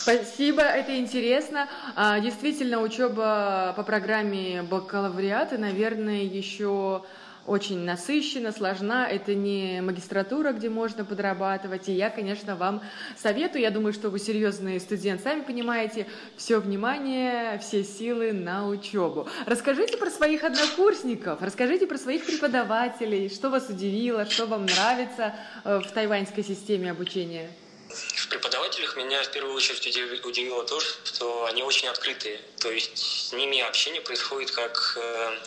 [0.05, 1.67] Спасибо, это интересно.
[1.97, 7.03] А, действительно, учеба по программе бакалавриата, наверное, еще
[7.47, 9.09] очень насыщена, сложна.
[9.09, 11.89] Это не магистратура, где можно подрабатывать.
[11.89, 12.83] И я, конечно, вам
[13.17, 13.63] советую.
[13.63, 19.27] Я думаю, что вы серьезный студент, сами понимаете, все внимание, все силы на учебу.
[19.47, 25.35] Расскажите про своих однокурсников, расскажите про своих преподавателей, что вас удивило, что вам нравится
[25.65, 27.49] э, в тайваньской системе обучения.
[27.95, 29.87] В преподавателях меня в первую очередь
[30.25, 32.41] удивило то, что они очень открытые.
[32.59, 35.39] То есть с ними общение происходит как, э,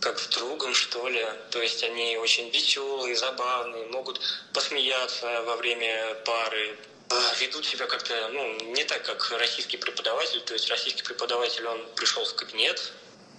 [0.00, 1.26] как с другом, что ли.
[1.50, 4.20] То есть они очень веселые, забавные, могут
[4.52, 6.78] посмеяться во время пары,
[7.08, 10.40] а, ведут себя как-то ну, не так, как российский преподаватель.
[10.42, 12.92] То есть российский преподаватель, он пришел в кабинет,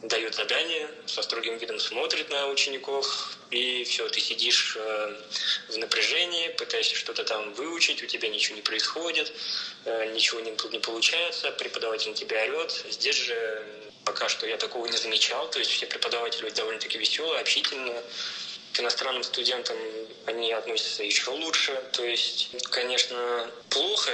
[0.03, 5.15] дает задание, со строгим видом смотрит на учеников, и все, ты сидишь э,
[5.69, 9.31] в напряжении, пытаешься что-то там выучить, у тебя ничего не происходит,
[9.85, 12.71] э, ничего не, не получается, преподаватель на тебя орет.
[12.89, 13.63] Здесь же
[14.03, 18.01] пока что я такого не замечал, то есть все преподаватели довольно-таки веселые, общительные,
[18.73, 19.77] к иностранным студентам
[20.25, 21.79] они относятся еще лучше.
[21.91, 24.11] То есть, конечно, плохо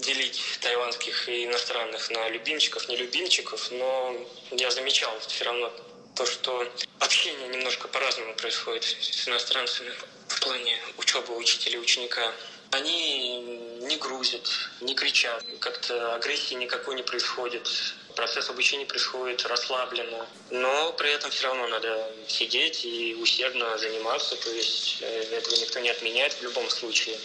[0.00, 4.16] делить тайванских и иностранных на любимчиков, не любимчиков, но
[4.50, 5.72] я замечал все равно
[6.16, 6.66] то, что
[6.98, 9.92] общение немножко по-разному происходит с иностранцами
[10.28, 12.32] в плане учебы учителя и ученика.
[12.72, 13.40] Они
[13.80, 14.48] не грузят,
[14.80, 17.68] не кричат, как-то агрессии никакой не происходит.
[18.14, 24.50] Процесс обучения происходит расслабленно, но при этом все равно надо сидеть и усердно заниматься, то
[24.50, 27.16] есть э, этого никто не отменяет в любом случае.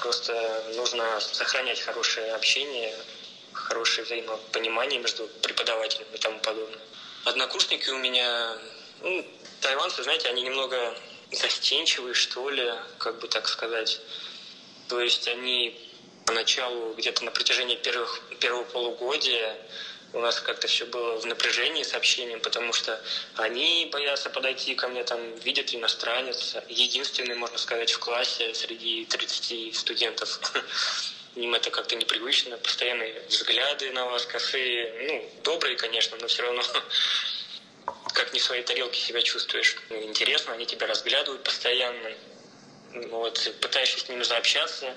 [0.00, 2.96] Просто нужно сохранять хорошее общение,
[3.52, 6.80] хорошее взаимопонимание между преподавателем и тому подобное.
[7.24, 8.56] Однокурсники у меня,
[9.02, 9.26] ну,
[9.60, 10.96] тайванцы, знаете, они немного
[11.32, 14.00] застенчивые, что ли, как бы так сказать.
[14.88, 15.78] То есть они
[16.26, 19.58] поначалу, где-то на протяжении первых, первого полугодия
[20.12, 23.00] у нас как-то все было в напряжении с общением, потому что
[23.36, 29.76] они боятся подойти ко мне, там, видят иностранец, единственный, можно сказать, в классе среди 30
[29.76, 30.40] студентов.
[31.36, 36.62] Им это как-то непривычно, постоянные взгляды на вас косые, ну, добрые, конечно, но все равно
[38.12, 39.76] как не в своей тарелке себя чувствуешь.
[39.90, 42.12] Интересно, они тебя разглядывают постоянно.
[43.10, 44.92] Вот, пытаешься с ними заобщаться,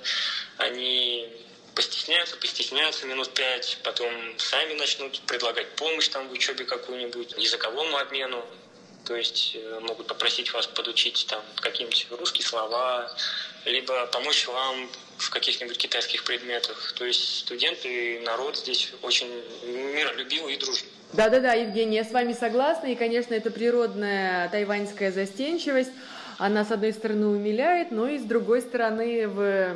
[0.58, 1.30] они
[1.76, 8.44] постесняются, постесняются минут пять, потом сами начнут предлагать помощь там в учебе какую-нибудь, языковому обмену.
[9.06, 13.14] То есть э, могут попросить вас подучить там какие-нибудь русские слова,
[13.66, 16.94] либо помочь вам в каких-нибудь китайских предметах.
[16.94, 19.30] То есть студенты и народ здесь очень
[19.66, 20.90] миролюбивый и дружный.
[21.12, 22.88] Да-да-да, Евгения, я с вами согласна.
[22.88, 25.92] И, конечно, это природная тайваньская застенчивость.
[26.40, 29.76] Она, с одной стороны, умиляет, но и с другой стороны, в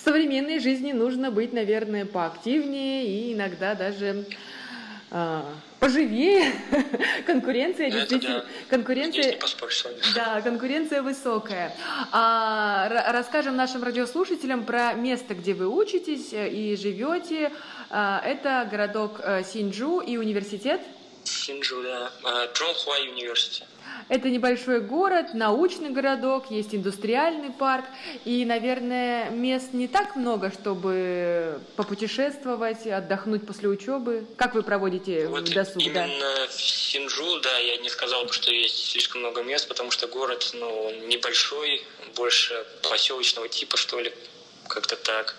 [0.00, 4.24] в современной жизни нужно быть, наверное, поактивнее и иногда даже
[5.10, 5.42] э,
[5.78, 6.52] поживее.
[7.26, 8.46] конкуренция Это действительно, да.
[8.68, 9.38] конкуренция,
[10.14, 11.76] да, конкуренция высокая.
[12.12, 17.52] А, расскажем нашим радиослушателям про место, где вы учитесь э, и живете.
[17.90, 20.80] А, это городок э, Синджу и университет.
[21.24, 22.10] Синджу, да.
[22.54, 23.68] Чжонхуа университет.
[24.08, 27.84] Это небольшой город, научный городок, есть индустриальный парк,
[28.24, 34.26] и, наверное, мест не так много, чтобы попутешествовать, отдохнуть после учебы.
[34.36, 35.82] Как вы проводите вот досуг?
[35.82, 36.46] Именно да?
[36.48, 40.50] в Синджу, да, я не сказал бы, что есть слишком много мест, потому что город,
[40.54, 41.82] ну, небольшой,
[42.16, 44.12] больше поселочного типа, что ли,
[44.68, 45.36] как-то так.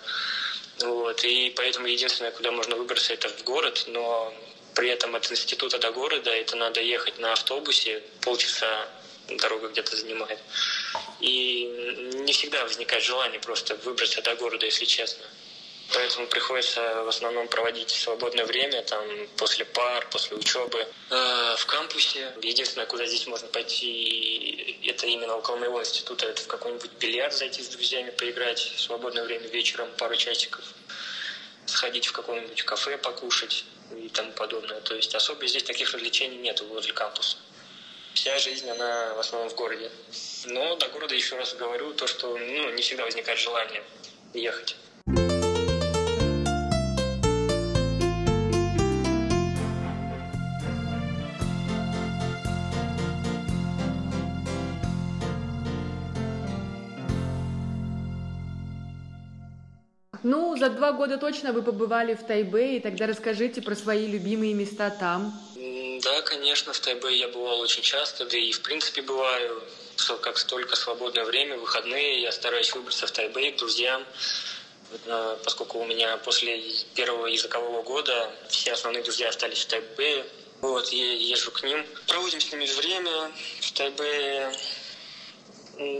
[0.80, 4.32] Вот, и поэтому единственное, куда можно выбраться, это в город, но
[4.74, 8.88] при этом от института до города это надо ехать на автобусе, полчаса
[9.28, 10.38] дорога где-то занимает.
[11.20, 15.24] И не всегда возникает желание просто выбраться до города, если честно.
[15.94, 19.04] Поэтому приходится в основном проводить свободное время, там,
[19.36, 22.32] после пар, после учебы э, в кампусе.
[22.40, 27.62] Единственное, куда здесь можно пойти, это именно около моего института, это в какой-нибудь бильярд зайти
[27.62, 30.64] с друзьями, поиграть в свободное время вечером, пару часиков,
[31.66, 33.66] сходить в какое-нибудь кафе, покушать
[33.96, 34.80] и тому подобное.
[34.80, 37.36] То есть особо здесь таких развлечений нет возле кампуса.
[38.14, 39.90] Вся жизнь, она в основном в городе.
[40.46, 43.82] Но до города, еще раз говорю, то, что ну, не всегда возникает желание
[44.34, 44.76] ехать.
[60.62, 65.36] За два года точно вы побывали в Тайбэе, тогда расскажите про свои любимые места там.
[65.56, 69.60] Да, конечно, в Тайбэе я бывал очень часто, да и в принципе бываю,
[70.20, 74.04] как столько свободное время, выходные, я стараюсь выбраться в Тайбэй к друзьям,
[75.04, 76.62] э, поскольку у меня после
[76.94, 80.24] первого языкового года все основные друзья остались в Тайбэе.
[80.60, 83.32] Вот, я езжу к ним, проводим с ними время.
[83.62, 84.52] В Тайбэе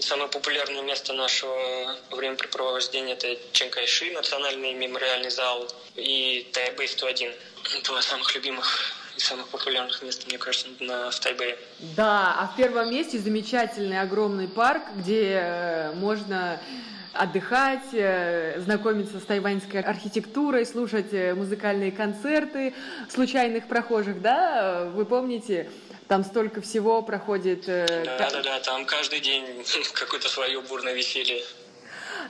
[0.01, 5.67] Самое популярное место нашего времяпрепровождения– это Ченкайши, национальный мемориальный зал,
[5.97, 7.33] и Тайбэй 101.
[7.85, 11.57] Два самых любимых и самых популярных мест, мне кажется, на, в Тайбэе.
[11.97, 16.61] Да, а в первом месте замечательный огромный парк, где э, можно
[17.13, 22.75] отдыхать, э, знакомиться с тайваньской архитектурой, слушать э, музыкальные концерты
[23.09, 24.91] случайных прохожих, да?
[24.95, 25.71] Вы помните,
[26.09, 27.69] там столько всего проходит.
[27.69, 27.87] Э,
[28.19, 29.45] да, да, да, там каждый день
[29.95, 31.43] какое-то свое бурное веселье.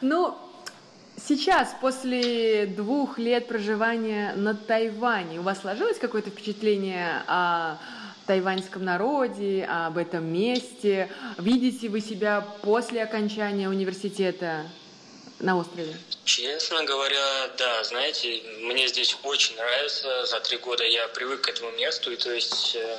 [0.00, 0.36] Ну,
[1.16, 7.78] сейчас, после двух лет проживания на Тайване, у вас сложилось какое-то впечатление о
[8.26, 11.10] тайваньском народе, об этом месте?
[11.38, 14.66] Видите вы себя после окончания университета
[15.40, 15.96] на острове?
[16.24, 20.26] Честно говоря, да, знаете, мне здесь очень нравится.
[20.26, 22.98] За три года я привык к этому месту, и то есть эм,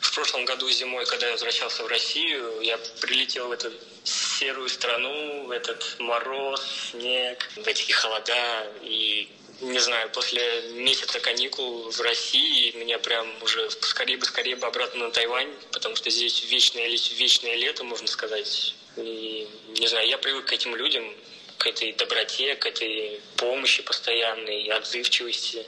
[0.00, 3.72] в прошлом году зимой, когда я возвращался в Россию, я прилетел в эту
[4.04, 8.66] серую страну, в этот мороз, снег, в эти холода.
[8.82, 9.28] И,
[9.60, 15.06] не знаю, после месяца каникул в России меня прям уже скорее бы, скорее бы обратно
[15.06, 18.74] на Тайвань, потому что здесь вечное, вечное лето, можно сказать.
[18.96, 19.48] И,
[19.78, 21.12] не знаю, я привык к этим людям,
[21.56, 25.66] к этой доброте, к этой помощи постоянной, отзывчивости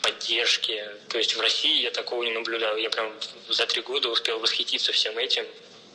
[0.00, 0.84] поддержки.
[1.08, 2.76] То есть в России я такого не наблюдал.
[2.76, 3.12] Я прям
[3.48, 5.46] за три года успел восхититься всем этим.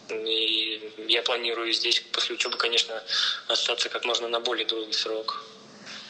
[0.10, 3.04] И я планирую здесь после учебы, конечно,
[3.48, 5.44] остаться как можно на более долгий срок.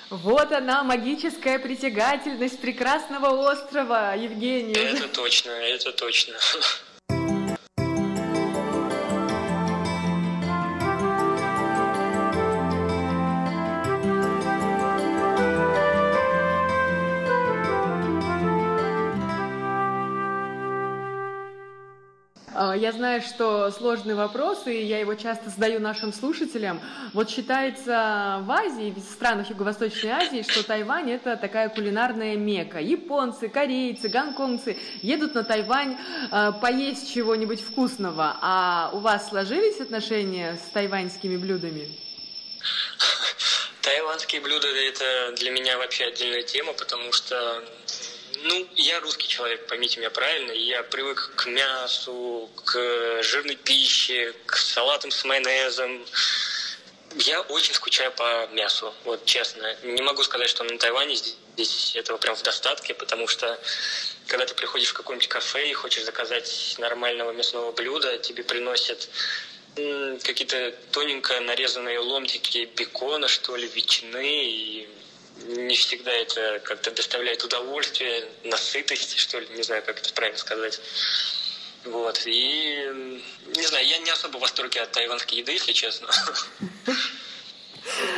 [0.10, 4.74] Вот она, магическая притягательность прекрасного острова, Евгений.
[4.74, 6.36] Это точно, это точно.
[22.78, 26.80] Я знаю, что сложный вопрос, и я его часто задаю нашим слушателям.
[27.14, 32.80] Вот считается в Азии, в странах Юго-Восточной Азии, что Тайвань– это такая кулинарная мека.
[32.80, 35.98] Японцы, корейцы, гонконгцы едут на Тайвань
[36.32, 38.38] э, поесть чего-нибудь вкусного.
[38.42, 41.90] А у вас сложились отношения с тайваньскими блюдами?
[43.82, 47.64] Тайванские блюда– это для меня вообще отдельная тема, потому что
[48.48, 50.52] ну, я русский человек, поймите меня правильно.
[50.52, 56.06] Я привык к мясу, к жирной пище, к салатам с майонезом.
[57.16, 59.76] Я очень скучаю по мясу, вот честно.
[59.84, 63.60] Не могу сказать, что на Тайване здесь этого прям в достатке, потому что
[64.28, 69.10] когда ты приходишь в какое-нибудь кафе и хочешь заказать нормального мясного блюда, тебе приносят
[70.24, 74.90] какие-то тоненько нарезанные ломтики бекона, что ли, ветчины и
[75.46, 80.80] не всегда это как-то доставляет удовольствие, насытость, что ли, не знаю, как это правильно сказать.
[81.86, 83.22] Вот, и,
[83.56, 86.10] не знаю, я не особо в восторге от тайванской еды, если честно.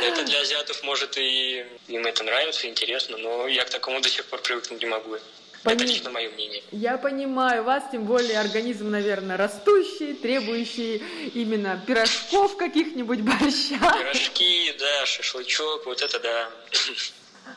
[0.02, 4.24] Это для азиатов, может, и им это нравится, интересно, но я к такому до сих
[4.24, 5.16] пор привыкнуть не могу.
[5.62, 5.74] Пони...
[5.76, 6.62] Это лично мое мнение.
[6.72, 11.02] Я понимаю вас, тем более организм, наверное, растущий, требующий
[11.34, 13.78] именно пирожков каких-нибудь борща.
[13.78, 16.50] Пирожки, да, шашлычок, вот это да.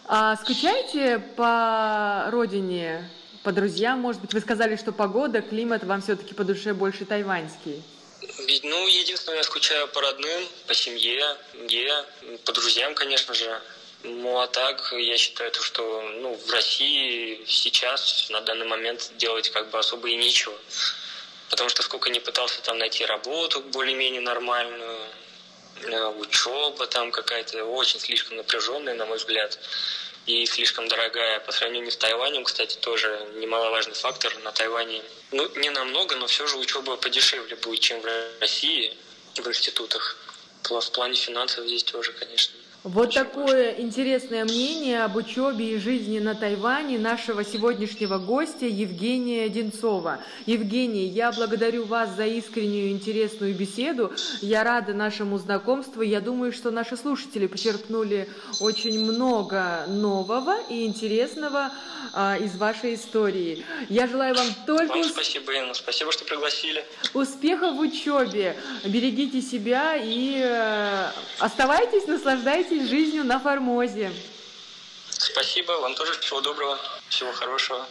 [0.05, 3.09] А скучаете по родине,
[3.43, 3.99] по друзьям?
[3.99, 7.81] Может быть, вы сказали, что погода, климат вам все-таки по душе больше тайваньский?
[8.63, 11.23] Ну, единственное, я скучаю по родным, по семье,
[12.43, 13.61] по друзьям, конечно же.
[14.03, 19.49] Ну, а так, я считаю, то, что ну, в России сейчас, на данный момент, делать
[19.49, 20.57] как бы особо и нечего.
[21.49, 24.97] Потому что сколько не пытался там найти работу более-менее нормальную,
[25.83, 29.57] э, учеба там какая-то очень слишком напряженная, на мой взгляд,
[30.25, 31.39] и слишком дорогая.
[31.39, 34.37] По сравнению с Тайванем, кстати, тоже немаловажный фактор.
[34.39, 35.01] На Тайване,
[35.31, 38.97] ну, не намного, но все же учеба подешевле будет, чем в России
[39.37, 40.17] в институтах.
[40.63, 42.62] В плане финансов здесь тоже, конечно.
[42.83, 50.19] Вот такое интересное мнение об учебе и жизни на Тайване нашего сегодняшнего гостя Евгения Одинцова.
[50.45, 54.11] Евгений, я благодарю вас за искреннюю интересную беседу.
[54.41, 56.01] Я рада нашему знакомству.
[56.01, 58.27] Я думаю, что наши слушатели почерпнули
[58.59, 61.71] очень много нового и интересного
[62.11, 63.65] а, из вашей истории.
[63.87, 64.93] Я желаю вам только...
[64.93, 65.73] Вам спасибо, Инна.
[65.73, 66.83] Спасибо, что пригласили.
[67.13, 68.57] Успехов в учебе.
[68.83, 74.11] Берегите себя и э, оставайтесь, наслаждайтесь наслаждайтесь жизнью на Формозе.
[75.09, 76.77] Спасибо, вам тоже всего доброго,
[77.09, 77.85] всего хорошего.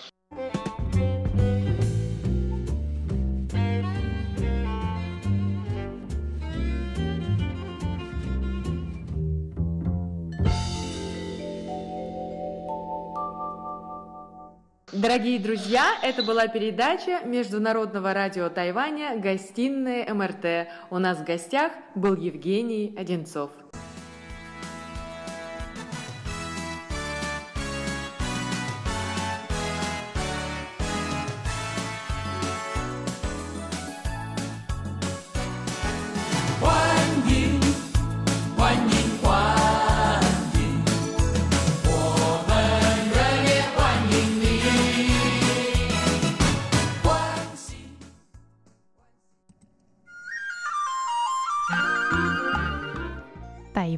[14.93, 20.69] Дорогие друзья, это была передача Международного радио Тайваня «Гостиная МРТ».
[20.91, 23.51] У нас в гостях был Евгений Одинцов.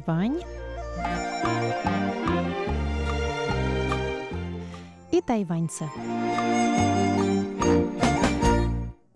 [0.05, 0.39] Тайвань
[5.11, 5.89] и тайваньцы.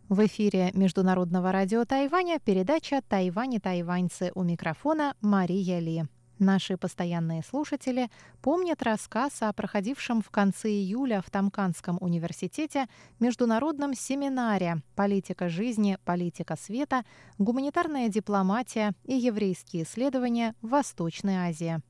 [0.07, 6.05] В эфире Международного радио Тайваня передача «Тайвань и тайваньцы» у микрофона Мария Ли.
[6.39, 8.09] Наши постоянные слушатели
[8.41, 12.87] помнят рассказ о проходившем в конце июля в Тамканском университете
[13.19, 17.03] международном семинаре «Политика жизни, политика света,
[17.39, 21.81] гуманитарная дипломатия и еврейские исследования в Восточной Азии».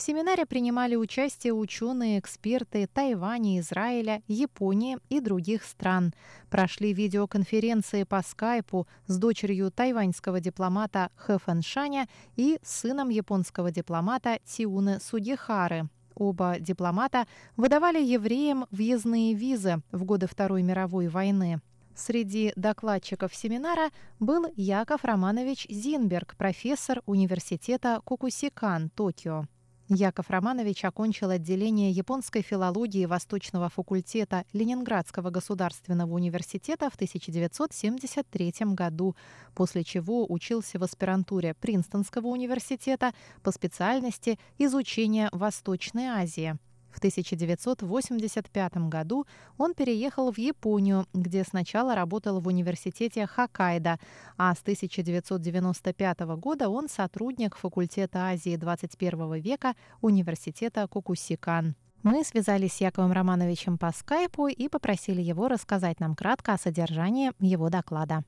[0.00, 6.14] В семинаре принимали участие ученые, эксперты Тайваня, Израиля, Японии и других стран.
[6.48, 15.00] Прошли видеоконференции по скайпу с дочерью тайваньского дипломата Хэ Фэншаня и сыном японского дипломата Тиуны
[15.00, 15.90] Сугихары.
[16.14, 17.26] Оба дипломата
[17.58, 21.60] выдавали евреям въездные визы в годы Второй мировой войны.
[21.94, 29.44] Среди докладчиков семинара был Яков Романович Зинберг, профессор университета Кукусикан, Токио.
[29.92, 39.16] Яков Романович окончил отделение японской филологии Восточного факультета Ленинградского государственного университета в 1973 году,
[39.52, 43.12] после чего учился в аспирантуре Принстонского университета
[43.42, 46.56] по специальности изучения Восточной Азии.
[46.90, 49.26] В 1985 году
[49.58, 53.98] он переехал в Японию, где сначала работал в университете Хоккайдо,
[54.36, 61.74] а с 1995 года он сотрудник факультета Азии 21 века университета Кукусикан.
[62.02, 67.32] Мы связались с Яковом Романовичем по скайпу и попросили его рассказать нам кратко о содержании
[67.40, 68.24] его доклада.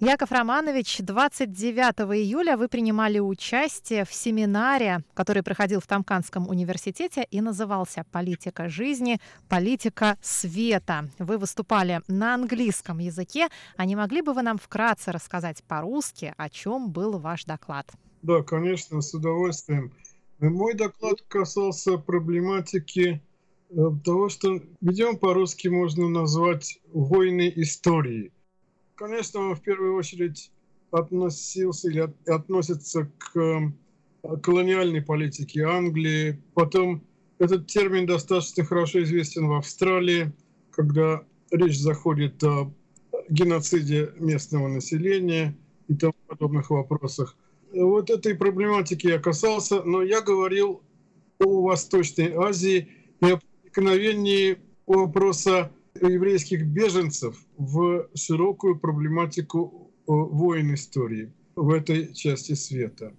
[0.00, 7.40] Яков Романович, 29 июля вы принимали участие в семинаре, который проходил в Тамканском университете и
[7.40, 9.18] назывался «Политика жизни,
[9.48, 11.10] политика света».
[11.18, 13.48] Вы выступали на английском языке.
[13.76, 17.90] А не могли бы вы нам вкратце рассказать по-русски, о чем был ваш доклад?
[18.22, 19.92] Да, конечно, с удовольствием.
[20.38, 23.20] Мой доклад касался проблематики
[23.70, 23.74] э,
[24.04, 28.30] того, что, видимо, по-русски можно назвать «войны истории».
[28.98, 30.50] Конечно, он в первую очередь
[30.90, 36.42] относился или относится к э, колониальной политике Англии.
[36.54, 37.04] Потом
[37.38, 40.32] этот термин достаточно хорошо известен в Австралии,
[40.72, 41.22] когда
[41.52, 42.72] речь заходит о
[43.28, 47.36] геноциде местного населения и тому подобных вопросах.
[47.72, 50.82] Вот этой проблематики я касался, но я говорил
[51.38, 52.88] о Восточной Азии
[53.20, 55.70] и о проникновении вопроса
[56.06, 63.12] еврейских беженцев в широкую проблематику войн истории в этой части света.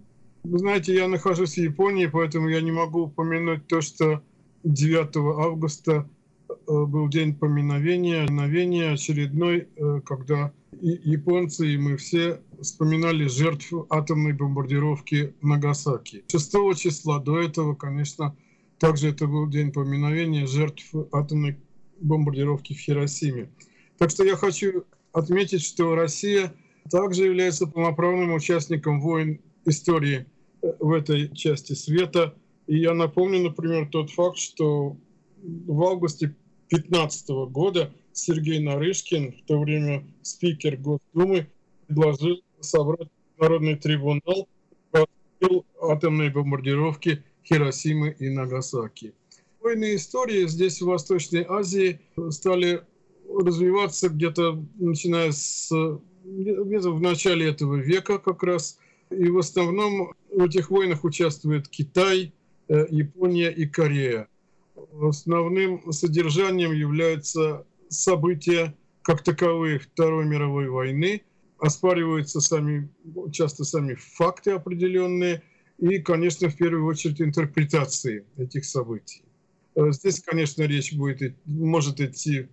[0.43, 4.23] Вы знаете, я нахожусь в Японии, поэтому я не могу упомянуть то, что
[4.63, 6.09] 9 августа
[6.49, 13.73] э, был день поминовения, поминовения очередной, э, когда и японцы, и мы все вспоминали жертв
[13.89, 16.23] атомной бомбардировки Нагасаки.
[16.31, 18.35] 6 числа до этого, конечно,
[18.77, 21.57] также это был день поминовения жертв атомной
[22.01, 23.49] бомбардировки в Хиросиме.
[23.97, 26.53] Так что я хочу отметить, что Россия
[26.89, 30.25] также является полноправным участником войн истории
[30.61, 32.35] э, в этой части света.
[32.67, 34.97] И я напомню, например, тот факт, что
[35.41, 36.35] в августе
[36.69, 41.47] 2015 года Сергей Нарышкин, в то время спикер Госдумы,
[41.87, 44.47] предложил собрать народный трибунал
[44.91, 45.07] по
[45.81, 49.13] атомной бомбардировки Хиросимы и Нагасаки.
[49.69, 51.99] Войны истории здесь, в Восточной Азии,
[52.31, 52.81] стали
[53.29, 55.69] развиваться где-то начиная с
[56.23, 58.79] где-то в начале этого века как раз.
[59.11, 62.33] И в основном в этих войнах участвует Китай,
[62.67, 64.27] э, Япония и Корея.
[64.99, 71.21] Основным содержанием являются события как таковые Второй мировой войны,
[71.59, 72.89] оспариваются сами,
[73.31, 75.43] часто сами факты определенные
[75.77, 79.21] и, конечно, в первую очередь интерпретации этих событий.
[79.79, 82.47] Э, здесь, конечно, речь будет, может идти,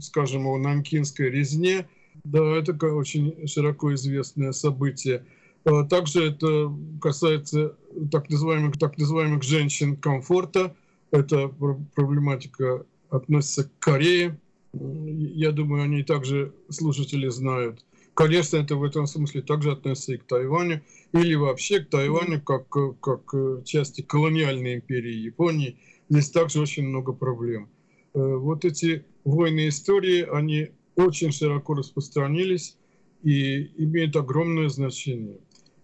[0.00, 1.88] скажем, о нанкинской резне.
[2.24, 5.24] Да, это очень широко известное событие.
[5.64, 7.76] Э, также это касается
[8.12, 10.74] так называемых, так называемых женщин комфорта.
[11.10, 11.48] Эта
[11.94, 14.38] проблематика относится к Корее.
[14.74, 17.84] Я думаю, они также слушатели знают.
[18.12, 22.68] Конечно, это в этом смысле также относится и к Тайваню, или вообще к Тайваню как,
[22.68, 25.78] как части колониальной империи Японии–
[26.08, 27.68] здесь также очень много проблем.
[28.14, 32.76] Э, вот эти войны истории, они очень широко распространились
[33.22, 35.38] и имеют огромное значение.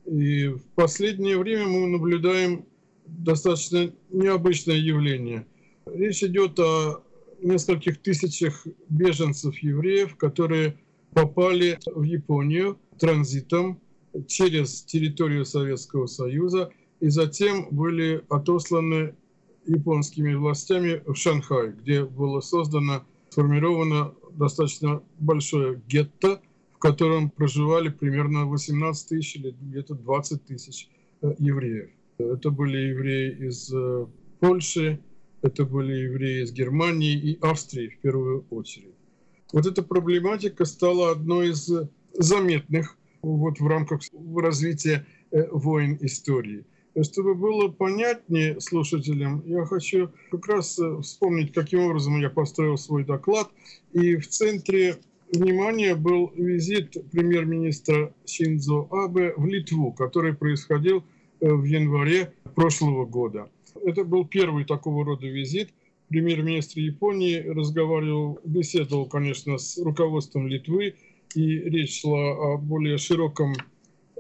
[0.07, 2.67] И в последнее время мы наблюдаем
[3.07, 5.47] достаточно необычное явление.
[5.87, 7.03] Речь идет о
[7.43, 10.79] нескольких тысячах беженцев-евреев, которые
[11.13, 13.81] попали в Японию транзитом
[14.27, 19.15] через территорию Советского Союза и затем были отосланы
[19.67, 26.41] японскими властями в Шанхай, где было создано, сформировано достаточно большое гетто,
[26.75, 30.89] в котором проживали примерно 18 тысяч или где-то 20 тысяч
[31.23, 31.91] э, евреев.
[32.19, 34.07] Это были евреи из э,
[34.41, 35.01] Польши,
[35.43, 38.95] это были евреи из Германии и Австрии в первую очередь.
[39.53, 41.71] Вот эта проблематика стала одной из
[42.15, 44.01] заметных вот в рамках
[44.37, 46.65] развития э, войн истории.
[47.01, 53.05] Чтобы было понятнее слушателям, я хочу как раз э, вспомнить, каким образом я построил свой
[53.05, 53.49] доклад.
[53.93, 54.99] И в центре
[55.33, 61.03] внимания был визит премьер-министра Шинзо Абе в Литву, который происходил
[61.41, 63.49] э, в январе прошлого года.
[63.83, 65.71] Это был первый такого рода визит.
[66.09, 70.95] Премьер-министр Японии разговаривал, беседовал, конечно, с руководством Литвы,
[71.35, 73.55] и речь шла о более широком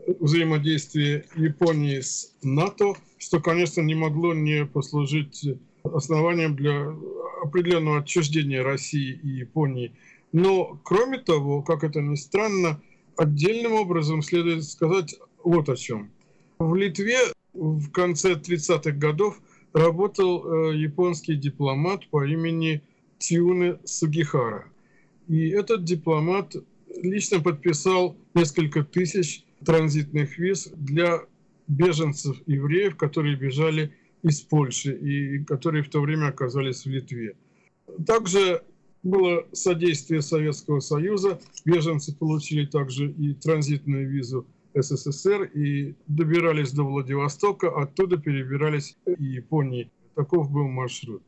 [0.07, 5.45] взаимодействие Японии с НАТО, что, конечно, не могло не послужить
[5.85, 6.95] основанием для
[7.43, 9.93] определенного отчуждения России и Японии.
[10.33, 12.81] Но, кроме того, как это ни странно,
[13.17, 16.11] отдельным образом следует сказать вот о чем.
[16.59, 17.19] В Литве
[17.53, 19.41] в конце 30-х годов
[19.73, 22.83] работал э, японский дипломат по имени
[23.19, 24.67] Тиуне Сугихара.
[25.29, 26.55] И этот дипломат
[27.03, 31.21] лично подписал несколько тысяч транзитных виз для
[31.69, 37.37] беженцев евреев, которые бежали из Польши и которые в то время оказались в Литве.
[38.07, 38.63] Также
[39.03, 41.41] было содействие Советского Союза.
[41.65, 49.91] Беженцы получили также и транзитную визу СССР и добирались до Владивостока, оттуда перебирались в Японии.
[50.15, 51.23] Таков был маршрут.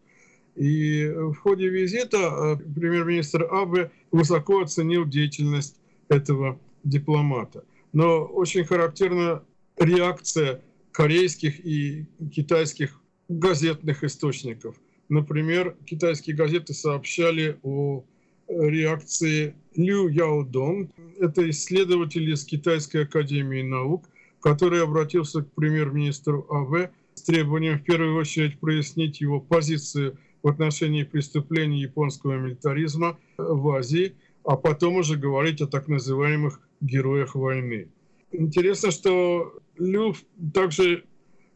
[0.55, 7.65] И в ходе визита э, премьер-министр Абе высоко оценил деятельность этого дипломата.
[7.95, 9.45] Но очень характерна
[9.79, 14.75] реакция корейских и китайских газетных источников.
[15.09, 18.05] Например, китайские газеты сообщали о
[18.49, 20.91] реакции Лю Яодон.
[21.21, 24.09] Это исследователь из Китайской академии наук,
[24.41, 31.05] который обратился к премьер-министру АВ с требованием в первую очередь прояснить его позицию в отношении
[31.05, 34.15] преступлений японского милитаризма в Азии,
[34.45, 37.89] а потом уже говорить о так называемых героях войны.
[38.31, 40.23] Интересно, что Люф
[40.53, 41.05] также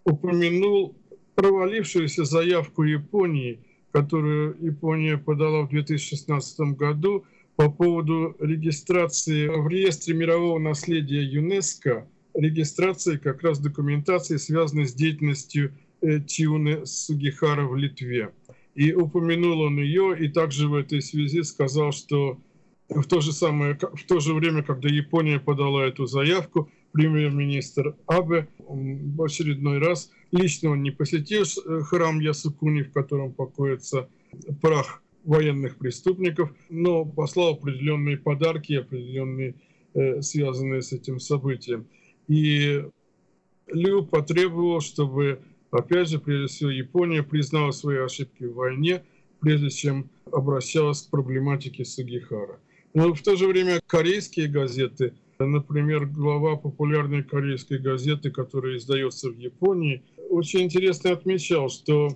[0.05, 0.97] упомянул
[1.35, 3.61] провалившуюся заявку Японии,
[3.93, 7.25] которую Япония подала в 2016 году
[7.57, 15.73] по поводу регистрации в реестре мирового наследия ЮНЕСКО, регистрации как раз документации, связанной с деятельностью
[16.01, 18.31] э, Тиуны Сугихара в Литве.
[18.75, 22.39] И упомянул он ее, и также в этой связи сказал, что
[22.89, 28.49] в то же самое, в то же время, когда Япония подала эту заявку, премьер-министр Абе
[28.59, 34.09] в очередной раз лично он не посетил э, храм Ясукуни, в котором покоится
[34.63, 39.55] прах военных преступников, но послал определенные подарки, определенные,
[39.95, 41.87] э, связанные с этим событием.
[42.29, 42.85] И
[43.67, 49.03] Лю потребовал, чтобы, опять же, прежде всего, Япония признала свои ошибки в войне,
[49.41, 52.59] прежде чем обращалась к проблематике Сугихара.
[52.95, 59.39] Но в то же время корейские газеты, например, глава популярной корейской газеты, которая издается в
[59.39, 62.09] Японии, очень интересно отмечал, что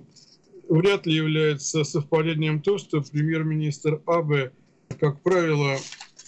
[0.68, 4.52] вряд ли является совпадением то, что премьер-министр Абе,
[4.98, 5.76] как правило,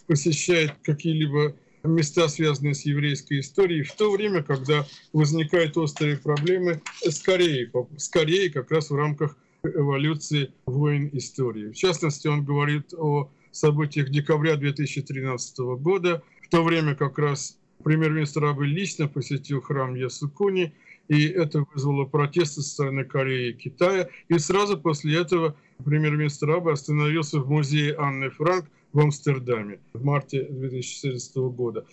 [0.07, 7.21] посещает какие-либо места, связанные с еврейской историей, в то время, когда возникают острые проблемы с
[7.21, 11.71] Кореей, с Кореей как раз в рамках эволюции войн истории.
[11.71, 18.45] В частности, он говорит о событиях декабря 2013 года, в то время как раз премьер-министр
[18.47, 20.75] Абы лично посетил храм Ясукуни,
[21.09, 24.09] и это вызвало протесты со стороны Кореи и Китая.
[24.29, 30.45] И сразу после этого премьер-министр Абы остановился в музее Анны Франк в Амстердаме в марте
[30.45, 31.87] 2014 года.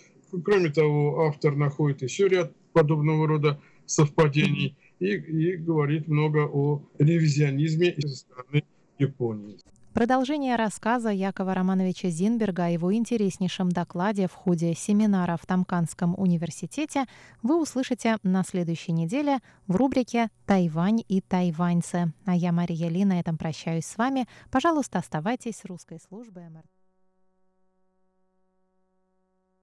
[0.45, 7.95] Кроме того, автор находит еще ряд подобного рода совпадений и, и говорит много о ревизионизме
[7.99, 8.63] со стороны
[8.97, 9.57] Японии.
[9.93, 17.07] Продолжение рассказа Якова Романовича Зинберга о его интереснейшем докладе в ходе семинара в Тамканском университете
[17.43, 22.13] вы услышите на следующей неделе в рубрике «Тайвань и тайваньцы».
[22.25, 24.27] А я, Мария Ли, на этом прощаюсь с вами.
[24.49, 26.70] Пожалуйста, оставайтесь с русской службой МРТ.